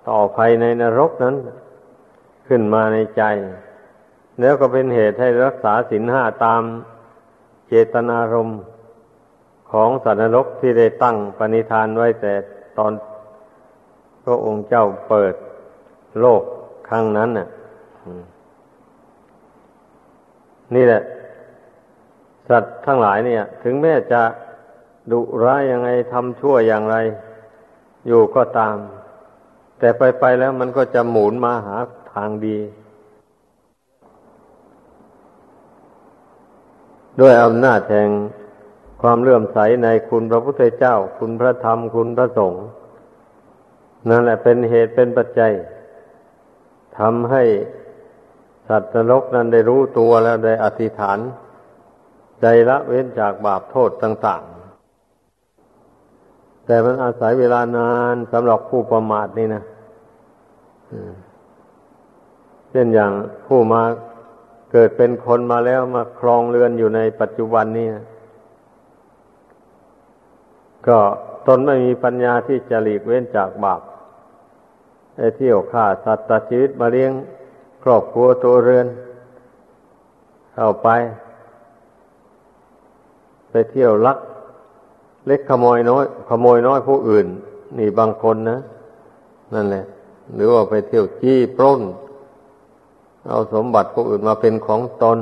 [0.08, 1.36] ต่อภัยในนรกนั้น
[2.48, 3.22] ขึ้นมาในใจ
[4.40, 6.62] แล้วก็เป็นเหตุให้รักษาศีลห้าตาม
[7.68, 8.60] เจตนารมณ์
[9.72, 12.34] ของสัตว์นรกที่ได้ตั้งปณิธานไว้แต่
[12.78, 12.92] ตอน
[14.24, 15.34] พระองค์เจ้าเปิด
[16.20, 16.42] โลก
[16.88, 17.48] ครั้งนั้นน่ะ
[20.74, 21.02] นี่แหละ
[22.48, 24.22] สัตว์ทั้งหลายเนี่ย ถึงแม้จะ
[25.12, 26.96] ดุร้ายยังไงทำชั่วอย่างไร
[28.06, 28.76] อยู่ก็ตาม
[29.78, 31.76] แต่ไปไปแล้วมันก็จะหมุนมาหา
[32.12, 32.58] ทางดี
[37.20, 38.10] ด้วยอำนาจแห่ง
[39.00, 42.64] ความเลื่อมใสในคุณพระพุทธเจ้า คุณพระธรรม คุณพระสงฆ์
[44.08, 45.52] นั่นแหละเป็นเหตุเป็นปัจจัย
[46.98, 47.42] ทำให้
[48.68, 51.18] สัตว์นรกนั้นได้รู้ตัวแล้วได้อธิษฐาน
[52.40, 59.62] ใจละเว้นจากบาปโทษต่างๆ แต่มันอาศัยเวลานานสำหรับผู้ประมาทนี่นะ
[62.70, 63.12] เช่นอย่าง
[63.46, 63.82] ผู้มา
[64.72, 68.04] เกิดเป็นคนมาแล้วมาครองเรือนอยู่ในปัจจุบันนี้นะ
[70.88, 71.00] ก็
[71.46, 73.80] ตนไม่มีปัญญาที่จะหลีกเว้นจากบาป
[75.16, 77.12] ไอ้เที่ยวฆ่าสัตว์ตัดชีวิตมาเลี้ยง
[77.82, 78.86] ครอบครัวตัวเรือน
[80.54, 80.88] เข้าไป
[83.50, 84.18] ไปเที่ยวลัก
[85.26, 87.26] เล็กขโมยน้อย ขโมยน้อยผู้อื่น
[87.78, 88.58] นี่บางคนนะ
[89.54, 89.84] นั่นแหละ
[90.34, 91.80] หรือว่าไปเที่ยวจี้ปล้น
[93.28, 95.18] เอาสมบัติผู้อื่นมาเป็นของตน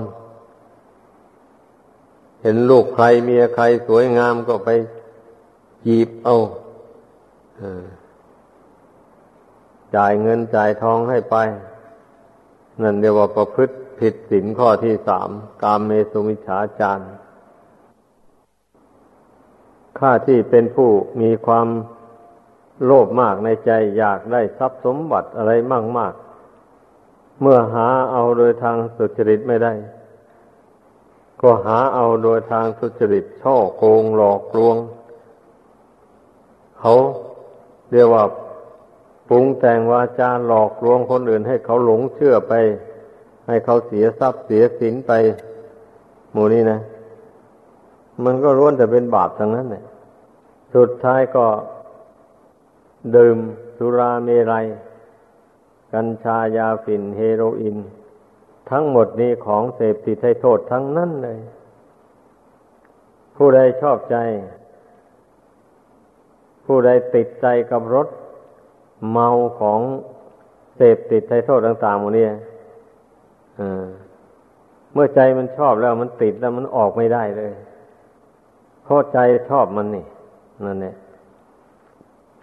[2.42, 4.68] เห็นลูกใครเมียใครสวยงามก็ไป
[5.86, 6.36] จีบเอา
[9.96, 11.36] จ่ายเงินจ่ายทองให้ไป
[12.82, 15.28] นั่นเรียกว่าประพฤติผิดศีลข้อที่สาม
[15.62, 17.04] กามเมสุมิฉาจาร
[19.98, 21.68] ข้าที่เป็นผู้มีความ
[22.84, 26.14] โลภมากในใจอยากได้ทรัพย์สมบัติอะไรมากมาก
[27.40, 29.72] เมื่อหาเอาโดยทางสุจริตไม่ได้
[31.42, 34.76] ก็หาเอาโดยทางสุจริตช่อโกงหลอกลวง
[36.80, 36.94] เขา
[37.92, 38.24] เรียกว่า
[39.28, 42.52] ปรุงแต่งวาจาหลอกลวงคนอื่น ให้เขาหลงเชื่อไป
[43.46, 45.12] ให้เขาเสียทรัพย์เสียสินไป
[46.32, 46.80] หมู่นี้นะ
[48.24, 49.84] มันก็ร้วนแต่เป็นบาปทั้งนั้นเลย
[50.74, 51.46] สุดท้ายก็
[53.16, 53.38] ดื่ม
[53.76, 54.66] สุราเมรัย
[55.92, 57.76] กัญชายาฝิ่นเฮโรอีน
[58.70, 61.38] ทั้งหมดนี้ของเสพติดให้โทษทั้งนั้นเลย
[63.36, 64.16] ผู้ใดชอบใจ
[66.66, 68.08] ผู้ใดติดใจกับรถ
[69.10, 69.28] เมา
[69.60, 69.80] ของ
[70.76, 72.26] เสพติดใจโทษต่างๆหมดนี้
[74.92, 77.52] เมื่อใจมันชอบแล้วมันติดแล้วมันออกไม่ได้เลย
[78.84, 79.18] เพราะใจ
[79.50, 80.06] ชอบมันนี่
[80.64, 80.96] นั่นเนี่ย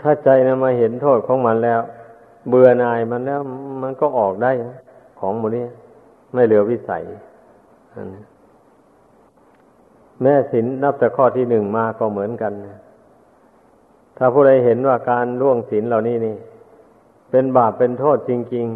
[0.01, 1.81] ถ้าใจนะมาเห็นโทษของมันแล้ว
[2.49, 3.41] เบื่อหน่ายมันแล้ว
[3.83, 4.51] มันก็ออกได้
[5.19, 5.65] ของหมดนี้
[6.33, 7.03] ไม่เหลือวิสัย
[10.21, 12.77] แม่สินนับแต่ข้อที่หนึ่งมาก็เหมือนกันนะ
[14.25, 16.35] ถ้าผู้ใดเห็นว่าการล่วงศีลเหล่านี้นี่
[17.31, 18.67] เป็นบาปเป็นโทษจริง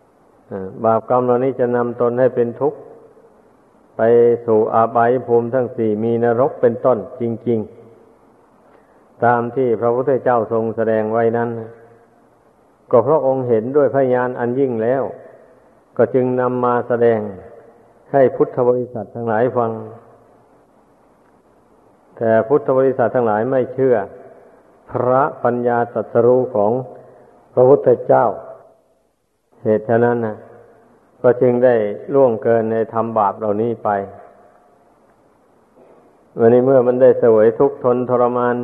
[0.00, 2.78] ๆบาปกรรมเหล่านี้จะนำตนให้เป็นทุกข์
[3.96, 4.02] ไป
[4.46, 7.58] สู่อาบายภูมิทั้งสี่มีนรกเป็นต้นจริง
[8.42, 11.48] ๆ ตามที่พระพุทธเจ้าทรงแสดงไว้นั้น
[12.90, 15.02] ก็เพราะองค์เห็นด้วยพยานอันยิ่งแล้ว
[15.96, 17.20] ก็จึงนำมาแสดง
[18.12, 19.70] ให้พุทธบริษัททั้งหลายฟัง
[22.16, 23.96] แต่พุทธบริษัททั้งหลายไม่เชื่อ
[24.94, 26.72] พระปัญญาตรัสรู้ของ
[27.54, 28.24] พระพุทธเจ้า
[29.64, 30.36] เหตุฉะนั้นนะ
[31.22, 31.74] ก็จึงได้
[32.14, 33.90] ล่วงเกินในทำบาปเหล่านี้ไป
[36.38, 38.56] วันนี้เมื่อมันได้เสวยทุกข์ทนทรมาน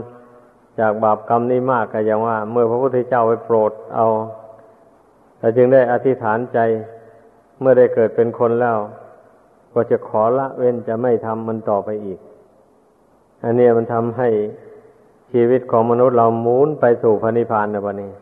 [0.81, 4.07] จากบาปกรรมนี้มากก็อย่างว่า เมื่อพระพุทธเจ้าไปโปรดเอา
[5.39, 6.59] แต่จึงได้อธิษฐานใจ
[7.61, 8.79] เมื่อได้เกิดเป็นคนแล้ว
[9.75, 12.19] ก็จะขอละเว้นจะไม่ทำมันต่อไปอีก
[13.45, 14.29] อันนี้มันทำให้
[15.33, 18.13] ชีวิตของมนุษย์เราหมุนไปสู่พระนิพพานนะวันนี้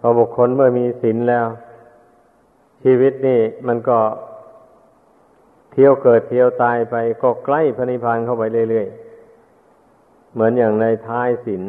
[0.00, 1.46] พอบุคคลเมื่อมีศีลแล้ว
[2.82, 3.98] ชีวิตนี่มันก็
[5.72, 11.62] เที่ยวเกิดเที่ยวตายไปก็ใกล้พระนิพพานเข้าไปเรื่อยๆ เหมือนอย่างในท้ายศีล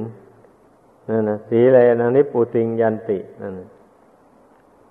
[1.10, 3.54] นั่นนะสีเลนะนิปุติงยันตินั่น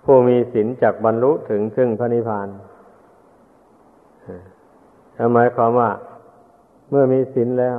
[0.04, 2.48] ผู้มีศีลจักบรรลุถึงซึ่งพระนิพพาน
[5.34, 5.90] หมายความว่า
[6.90, 7.78] เมื่อมีศีลแล้ว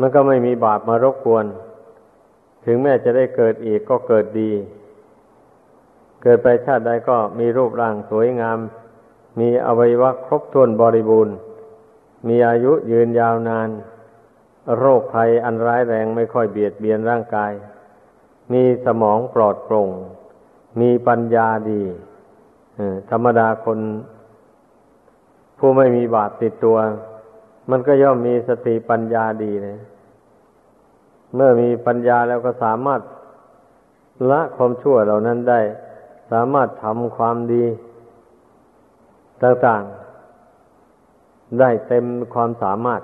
[0.00, 1.46] มันก็ไม่มีบาปมารบกวน
[2.64, 4.52] ถึงแม้จะได้เกิดอีกก็เกิดดี
[6.22, 8.58] เกิดไปชาติใดก็มีรูปร่างสวยงาม
[9.40, 11.36] มีอวัยวะครบถ้วนบริบูรณ์
[12.28, 13.68] มีอายุยืนยาวนาน
[14.78, 17.52] โรคภัยอันร้ายแรงไม่ค่อยเบียดเบียนร่างกาย
[18.52, 19.90] มีสมองปลอดโปร่ง
[20.80, 21.82] มีปัญญาดี
[23.10, 23.78] ธรรมดาคน
[25.58, 26.78] ผู้ไม่มีบาปติดตัว
[27.70, 29.78] มันก็ย่อมมีสติปัญญาดีนะ
[31.34, 33.00] เมื่อมีปัญญาแล้วก็สามารถ
[34.30, 35.60] ละความชั่วเหล่านั้นได้
[36.32, 37.64] สามารถทำความดี
[39.42, 42.04] ต่างๆ ได้เต็ม
[42.34, 43.02] ความสามารถ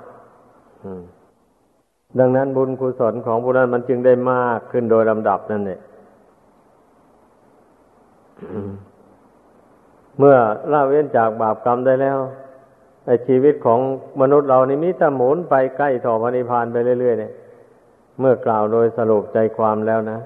[2.19, 5.81] ดังนั้นบุญกุศลของผู้นั้นมันจึงได้มากขึ้นโดยลำดับนั่นเอง
[10.19, 10.37] เมื่อ
[10.73, 12.19] ละเว้นจากบาปกรรมได้แล้ว
[13.05, 13.81] ไอชีวิตของ
[14.21, 17.33] มนุษย์เรานี่มิจะหมุนไปใกล้ต่อพระนิพพานไปเรื่อยๆเนี่ย
[18.21, 20.19] เมื่อกล่าวโดยสรุปใจความแล้วนะ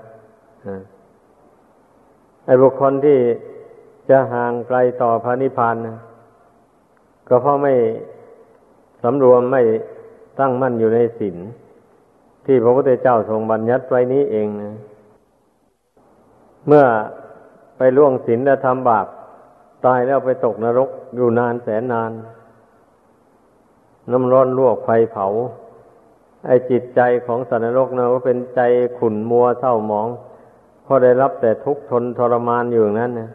[2.46, 3.18] ไอ้บุคคลที่
[4.10, 5.96] จะห่างไกลต่อพระนิพพานนะ
[7.28, 7.74] ก็เพราะไม่
[9.02, 9.62] สำรวมไม่
[10.40, 11.36] ตั้งมั่นอยู่ในศีล
[12.46, 14.72] ที่พระพุทธเจ้าทรงบัญญัติไว้นี้เองนะ
[16.66, 16.84] เมื่อ
[17.76, 19.06] ไปล่วงศีลและทำบาป
[19.86, 22.37] ตายแล้วไปตกนรกอยู่นานแสนนานน้
[24.12, 25.26] น้ำร้อนลวกไฟเผา
[26.46, 28.60] ไอจิตใจของสัตว์นรกนะก็เป็นใจ
[28.98, 30.08] ขุ่นมัวเศร้าหมอง
[30.82, 33.30] เพราะได้รับแต่ทุกข์ทนทรมานอยู่นั้นนะ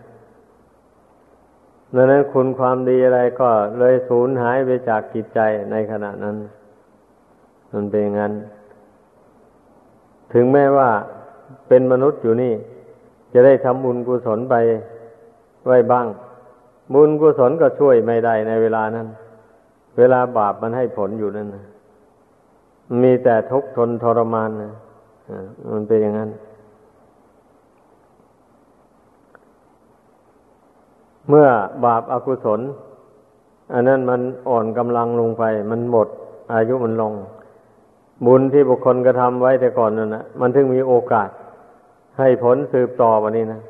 [1.96, 3.50] ดังนั้นคุณความดีอะไรก็
[3.80, 5.40] เลยสูญหายไปจากจิตใจ
[5.72, 6.38] ในขณะนั้น
[7.74, 8.34] มันเป็นอย่างนั้น
[10.34, 10.90] ถึงแม้ว่า
[11.68, 12.54] เป็นมนุษย์อยู่นี่
[13.34, 14.56] จะได้ทำบุญกุศลไป
[15.68, 16.08] ไว้บ้าง
[16.94, 19.08] บุญกุศลก็ช่วยไม่ได้ในเวลานั้น
[19.98, 21.66] เวลาบาปมันให้ผลอยู่นั่นนะ
[23.02, 24.72] มีแต่ทุกข์ทนทรมานนะ
[25.72, 26.30] มันเป็นอย่างนั้น
[31.30, 31.48] เมื่อ
[31.86, 32.60] บาปอากุศล
[33.74, 36.08] อันนั้นมันอ่อนกำลังลงไป มันหมด
[36.54, 37.14] อายุมันลง
[38.26, 41.30] บุญที่บุคคลกระทำไว้แต่ก่อนนั่นนะมันถึงมีโอกาส
[42.20, 43.62] ให้ผลสืบต่อวันนี้นะ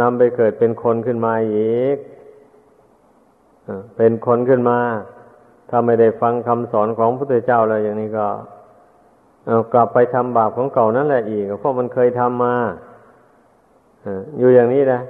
[0.00, 1.96] นำไปเกิดเป็นคนขึ้นมาอีก
[3.96, 4.78] เป็นคนขึ้นมา
[5.70, 8.26] ถ้าไม่ได้ฟังคำสอนของพระพุทธเจ้าเลยอย่างนี้ก็
[9.72, 12.54] กลับไปทำบาปของเก่านั่นแหละอีกเพราะมันเคยทำมา
[14.38, 15.00] อยู่อย่างนี้นะ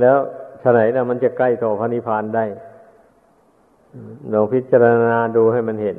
[0.00, 0.16] แล้ว
[0.62, 2.44] ฉไหนนะมันจะใกล้ต่อพระนิพพานได้
[4.32, 5.98] ลองพิจารณาดูให้มันเห็น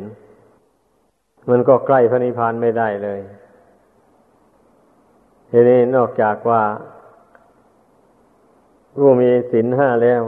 [1.49, 3.21] มันก็ใกล้พระนิพพานไม่ได้เลย
[5.51, 6.61] ทีนี้นอกจากว่า
[8.95, 10.21] ผู้มีศีลห้าแล้ว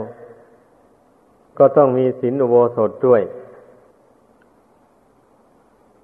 [1.58, 3.22] ก็ต้องมีศีลอุโบสถด้วย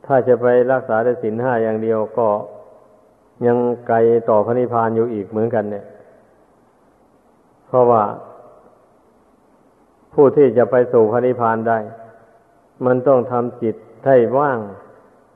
[0.07, 2.28] ถ้าจะไปรักษาได้ศีลห้าอย่างเดียวก็
[3.46, 3.96] ยังไกล
[4.28, 5.84] ต่อพระนิพพานอยู่อีกเหมือนกันเนี่ย
[7.66, 8.03] เพราะว่า
[10.14, 11.78] ผู้ที่จะไปสู่พระนิพพานได้
[12.86, 13.76] มันต้องทำจิต
[14.07, 14.59] ให้ว่าง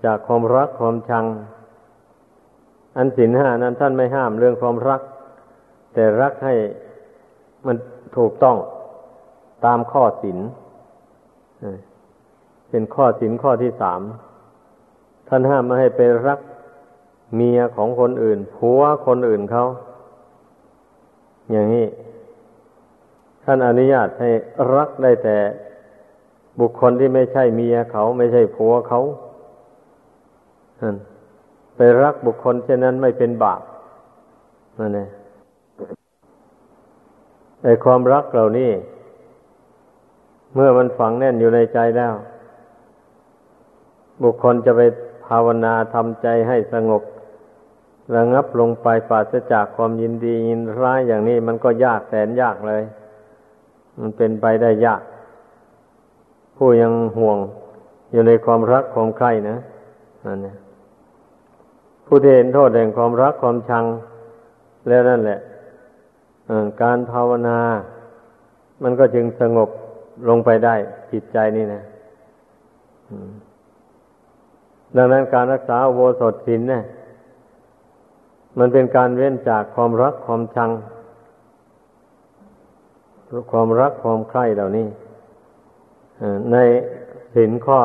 [0.05, 1.25] จากความรักความชัง
[2.97, 5.01] อันสินห้านั้นท่านไม่ห้ามเรื่องความรัก
[5.95, 6.55] แต่รักให้
[7.67, 7.77] มัน
[8.17, 8.57] ถูกต้อง
[9.65, 10.39] ตามข้อสิน
[12.71, 14.01] เป็นข้อสินข้อที่สาม
[15.29, 16.41] ท่านห้ามไม่ให้ไปรัก
[17.35, 19.65] เมียของคนอื่นผัวคนอื่นเขา
[21.51, 21.87] อย่างนี้
[23.45, 24.31] ท่านอนุญาตให้
[24.75, 25.39] รักได้แต่
[26.61, 29.01] บุคคลที่ไม่ใช่เมียเขาไม่ใช่ผัวเขา
[31.77, 33.63] ไปรักบุคคลเช่นนั้นไม่เป็นบาป
[34.79, 35.09] นั่นเอง
[37.63, 38.71] ไอความรักเหล่านี้
[40.57, 42.15] เมื่อมันฝังแน่นอยู่ในใจแล้ว
[44.23, 44.81] บุคคลจะไป
[45.27, 47.03] ภาวนาทำใจให้สงบ
[48.17, 52.83] ระงับลงไปปราศจากความยินดียินร้ายอย่างนี้มันก็ยากแสนยากเลย
[54.01, 55.03] มันเป็นไปได้ยาก
[56.57, 57.39] ผู้ยังห่วง
[58.13, 59.57] อยู่ในความรักความใคร่นะ
[60.27, 60.57] นั่นเนี่ย
[62.07, 63.85] ผู้ที่เห็นโทษแห่งความรักความชัง
[64.89, 65.39] แล้วนั่นแหละ
[66.83, 67.59] การภาวนา
[68.83, 69.71] มันก็จึงสงบ
[70.29, 70.75] ลงไปได้
[71.12, 71.83] จิตใจนี่นะ
[74.97, 76.83] ดังนั้นการรักษาโวสถศีลเนี่ย
[78.59, 80.71] มันเป็นการเว้นจากความรักความชัง
[83.51, 84.87] ความรักความใคร่เหล่านี้
[86.53, 86.57] ใน
[87.35, 87.79] สินข้อ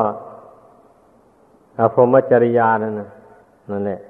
[1.78, 3.08] อภรมจริยานั่นนะ
[3.70, 4.00] นั่นแหละ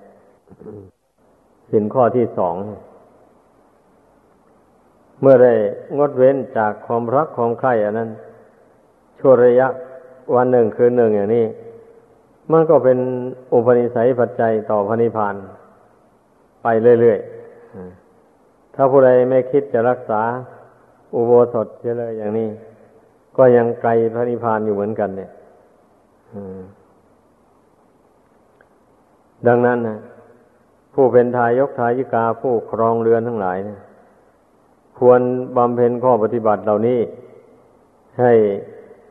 [1.70, 5.52] สินข้อที่สองเเมื่อได้
[5.98, 8.10] งดเว้นจากความรักความใคร่อันนั้น
[9.18, 9.68] ชั่วระยะ
[10.34, 11.44] วันหนึ่งคืนหนึ่งอย่างนี้
[12.52, 12.98] มันก็เป็น
[13.54, 15.34] อุปนิสัยปัจจัยต่อพระนิพพาน
[16.62, 16.66] ไป
[17.00, 20.22] เรื่อยๆ ถ้าผู้ใดไม่คิดจะรักษา
[21.14, 22.48] อุโบสถเฉลยอย่างนี้
[23.36, 25.30] ก็ยังไกลพระนิพพานอยู่เหมือนกัน เนี่ย
[29.46, 29.98] ดังนั้นนะ
[30.94, 33.80] ผู้เป็นทายกทายิกาผู้ครองเรือนทั้งหลายเนี่ย
[35.02, 35.22] ควร
[35.56, 37.00] บำเพ็ญข้อปฏิบัติเหล่านี้
[38.20, 38.32] ให้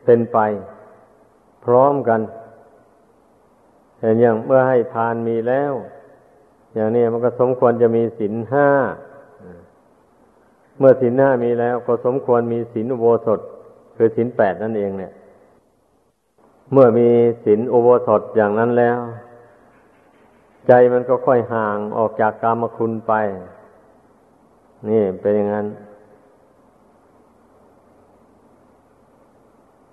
[0.06, 0.38] เป็นไป
[1.66, 2.20] พร้อมกัน
[4.00, 5.74] เห็นอย่างเมื่อให้ทานมีแล้ว
[6.74, 8.68] อย่างนี้มันก็สมควรจะมีศีลห้า
[10.80, 13.40] เมื่อศีลห้ามีแล้วก็สมควรมีศีลอุโบสถ
[13.96, 15.12] คือศีลแปดนั่นเองเนี่ย
[16.72, 17.10] เมื่อมี
[17.46, 19.00] ศีลอุโบสถอย่างนั้นแล้ว
[20.68, 23.14] ใจมันก็ค่อยห่างออกจากกามคุณไป
[24.90, 25.68] นี่เป็นอย่างนั้น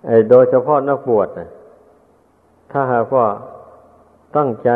[0.07, 1.29] ไอ้โดยเฉพาะนักบวช
[2.71, 3.27] ถ้าหากว่า
[4.37, 4.71] ตั้งใจ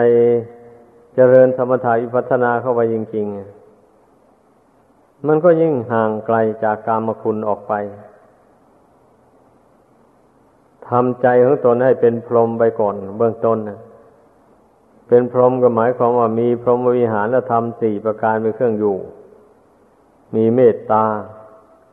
[1.15, 7.73] เจริญสมถะวิปัสสนาเข้าไปจริงๆ มันก็ยิ่งห่างไกลจากกามคุณออกไป
[10.89, 13.79] ทำใจของตนให้เป็นพรหมไปก่อน เบื้องต้นนะ
[15.09, 18.97] เป็นพรหมก็หมายความว่ามีพรหมวิหารธรรมสี่ประการเป็นเครื่องอยู่
[20.35, 21.05] มีเมตตา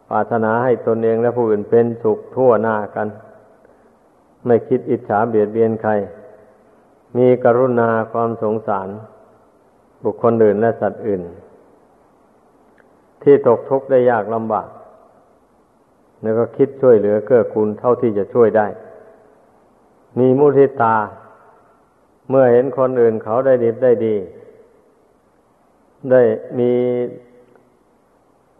[0.09, 3.07] ปรารถนาให้ตนเองและผู้อื่นเป็นสุขทั่วหน้ากัน
[4.45, 5.91] ไม่คิดอิจฉาเบียดเบียนใคร
[7.17, 8.89] มีกรุณาความสงสาร
[10.03, 11.21] บุคคลอื่นและสัตว์อื่น
[13.23, 14.67] ที่ตกทุกข์ได้ยากลำบาก
[16.21, 18.67] แล้วก็คิดช่วยเหลือเกื้อกูลเท่าที่จะช่วยได้
[20.19, 20.95] มีมุทิตา
[22.29, 24.15] เมื่อเห็นคนอื่นเขาได้ดีได้ดี
[26.11, 26.21] ได้
[26.59, 26.71] มี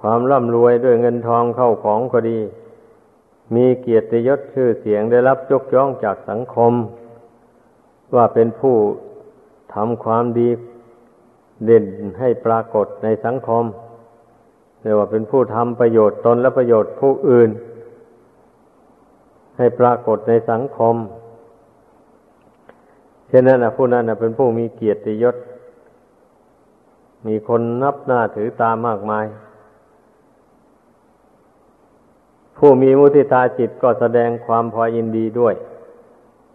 [0.01, 2.39] ความร่ำรวยด้วยเงินทองเข้าของก็ดี
[3.55, 6.73] มีเกียรติยศชื่อเสียงได้รับยกย่องจากสังคม
[8.15, 8.75] ว่าเป็นผู้
[9.75, 10.49] ทำความดี
[11.65, 11.85] เด่น
[12.19, 13.63] ให้ปรากฏในสังคม
[14.81, 17.49] เรียกว่าเป็นผู้ทำประโยชน์ตนและประโยชน์ผู้อื่น
[19.57, 20.95] ให้ปรากฏในสังคม
[23.27, 25.35] เช่นนั้นนะผู้นั้นนะเป็นผู้มีเกียรติยศ
[27.27, 29.25] มีคนนับหน้าถือตามากมาย
[32.59, 35.55] ผู้มีมุทิตาจิตก็แสดงความพอยินดีด้วย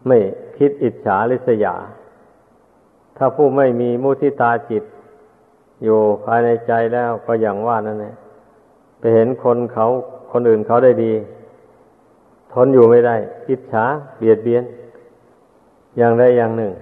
[0.06, 0.18] ไม่
[0.56, 1.74] คิดอิจฉาริษยา
[3.16, 4.84] ถ้าผู้ไม่มีมุทิตาจิต
[5.82, 8.14] อยู่ภายในใจแล้วก็อย่างว่านั่นแหละ
[8.98, 9.86] ไปเห็นคนเขา
[10.32, 11.12] คนอื่นเขาได้ดี
[12.52, 13.16] ทนอยู่ไม่ได้
[13.48, 13.84] อิจฉา
[14.18, 14.64] เบียดเบียน
[15.96, 16.72] อย่างใดอย่างหนึ่ง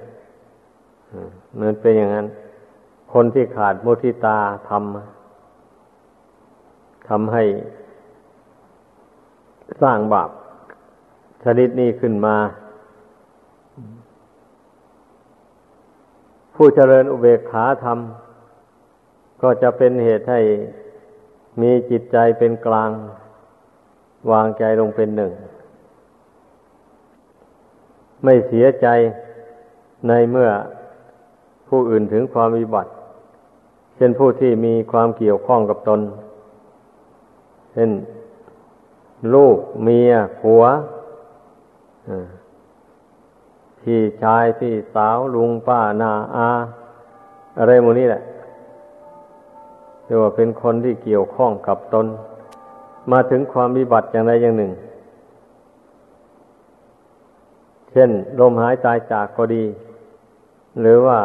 [1.55, 2.27] เหมือนเป็นอย่างนั้น
[3.13, 7.45] คนที่ขาดมุทิตาทำทำให้
[9.83, 10.31] สร้างบาป
[11.45, 12.37] ชนิดนี้ขึ้นมา
[16.55, 17.99] ผู้เจริญอุเบกขาธรรม
[19.43, 20.41] ก็จะเป็นเหตุให้
[21.61, 22.91] มีจิตใจเป็นกลาง
[24.31, 25.33] วางใจลงเป็นหนึ่ง
[28.25, 28.87] ไม่เสียใจ
[30.09, 30.51] ในเมื่อ
[31.69, 32.91] ผู้อื่นถึงความวิบัติ
[33.97, 36.01] เช่นผู้ที่มีความเกี่ยวข้องกับตน
[37.73, 37.91] เช่น
[39.35, 40.63] ลูกเมียผัว
[43.81, 46.49] พี่ชายพี่สาวลุงป้านาอา
[47.59, 48.23] อะไรหมดนี้แหละ
[50.05, 52.07] เรียกว่าเป็นคนที่เกี่ยวข้องกับตน
[53.11, 54.73] มาถึงความวิบัติอย่างใดอย่างหนึ่ง
[57.91, 58.11] เช่น
[58.41, 59.65] ลมหายใจจากก็ดี
[60.81, 61.19] หรือว่า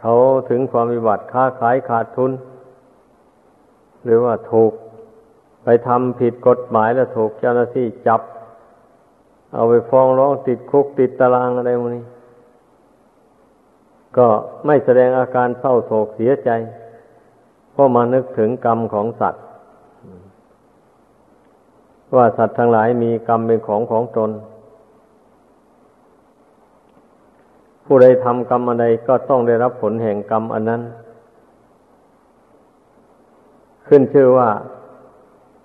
[0.00, 0.14] เขา
[0.50, 2.32] ถึงความวิบัติค้าขายขาดทุน
[4.04, 4.72] หรือว่าถูก
[5.64, 8.20] ไปทำผิดกฎหมายแล้วถูกเจ้าหน้าที่จับ
[9.54, 12.04] เอาไปฟ้องร้องติดคุกติดตารางอะไรพวกนี้
[14.16, 14.28] ก็
[14.66, 16.50] ไม่แสดงอาการเศร้าโศกเสียใจ
[17.72, 19.42] เพราะมานึกถึงกรรมของสัตว์
[22.16, 24.30] ว่าสัตว์ทั้งหลายมีกรรมเป็นของของตน
[27.84, 30.82] ผู้ใดทำกรรมอะไรก็ต้องได้รับผลแห่งกรรมอันนั้น
[33.88, 34.48] ขึ้นชื่อว่า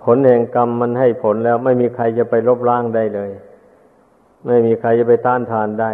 [0.03, 3.31] ผลแห่งกรรมมันให้ผลแล้ว ไม่มีใครจะไปลบล้างได้เลย
[4.45, 5.91] ไม่มีใครจะไปต้านทานได้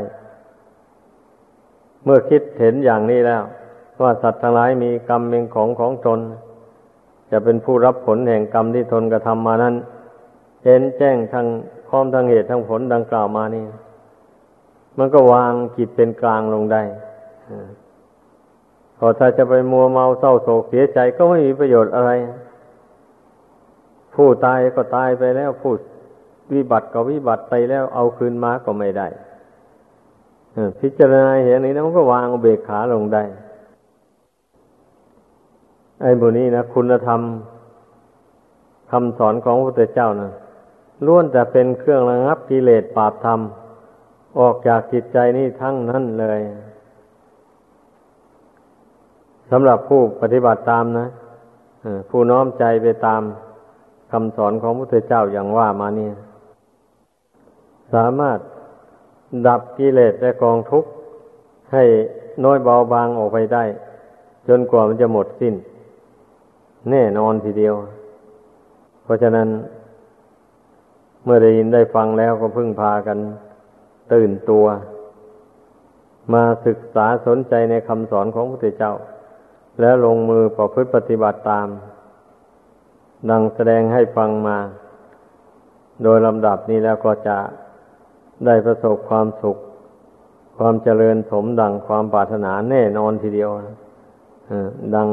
[2.04, 3.44] เมื่อคิดเห็นอย่างนี้แล้ว
[4.02, 6.20] ว่าสัตว์ทั้งหลายมีกรรมเป็นของของตน
[7.32, 9.76] จะเป็นผู้รับผลแห่งกรรมที่ตนกระทำมานั้น
[10.66, 11.48] เห็นแจ้งทั้ง
[11.88, 13.66] พร้อมทั้งเหตุทั้งผลดังกล่าวมานี่
[14.98, 16.84] มันก็วางจิตเป็นกลางลงได้
[18.98, 22.12] พอถ้าจะไปมัวเมาเศร้าโศกเสียใจก็ไม่มีประโยชน์อะไร
[24.16, 25.74] ผู้ตายก็ตายไปแล้วผู้
[26.54, 29.08] วิบัติก็วิบัติไปแล้วเอาคืนมาก็ไม่ได้
[30.80, 33.24] พิจารณาเห็นนี้นะมันก็วางเบกขาลงได้
[36.02, 37.22] ไอ้บุนี้นะคุณธรรม
[38.92, 40.32] คำสอนของพระพุทธเจ้านะ
[41.06, 43.40] ล้วนแต่เป็นเครื่องระงับกิเลสปราบธรรม
[44.40, 46.42] ออกจากจิตใจนี่ทั้งนั้นเลย
[49.52, 51.08] สำหรับผู้ปฏิบัติตามนะ
[52.10, 53.22] ผู้น้อมใจไปตาม
[54.14, 56.14] คำสอนของพระพุทธเจ้าอย่างว่ามาเนี่ย
[57.94, 58.40] สามารถ
[59.48, 60.90] ดับกิเลสและกองทุกข์
[61.74, 61.84] ให้
[62.44, 63.64] น้อยเบาบางออกไปได้
[64.48, 65.56] จนกว่ามันจะหมดสิ้น
[66.92, 67.76] แน่นอนทีเดียว
[69.04, 69.48] เพราะฉะนั้น
[71.24, 73.18] เมื่อได้ยินได้ฟังแล้วก็พึ่งพากัน
[74.14, 74.66] ตื่นตัว
[76.34, 78.94] มาศึกษาสนใจในคำสอนของพระพุทธเจ้า
[79.80, 81.68] แล้วลงมือประพฤติปฏิบัติตาม
[83.30, 84.58] ดังแสดงให้ฟังมา
[86.04, 87.38] โดยลำดับนี้แล้วก็จะ
[88.46, 89.58] ได้ประสบความสุข
[90.58, 93.50] ความเจริญสมดังความปรารถนาแน่นอนทีเดียว
[94.96, 95.08] ดัง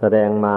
[0.00, 0.56] แสดงมา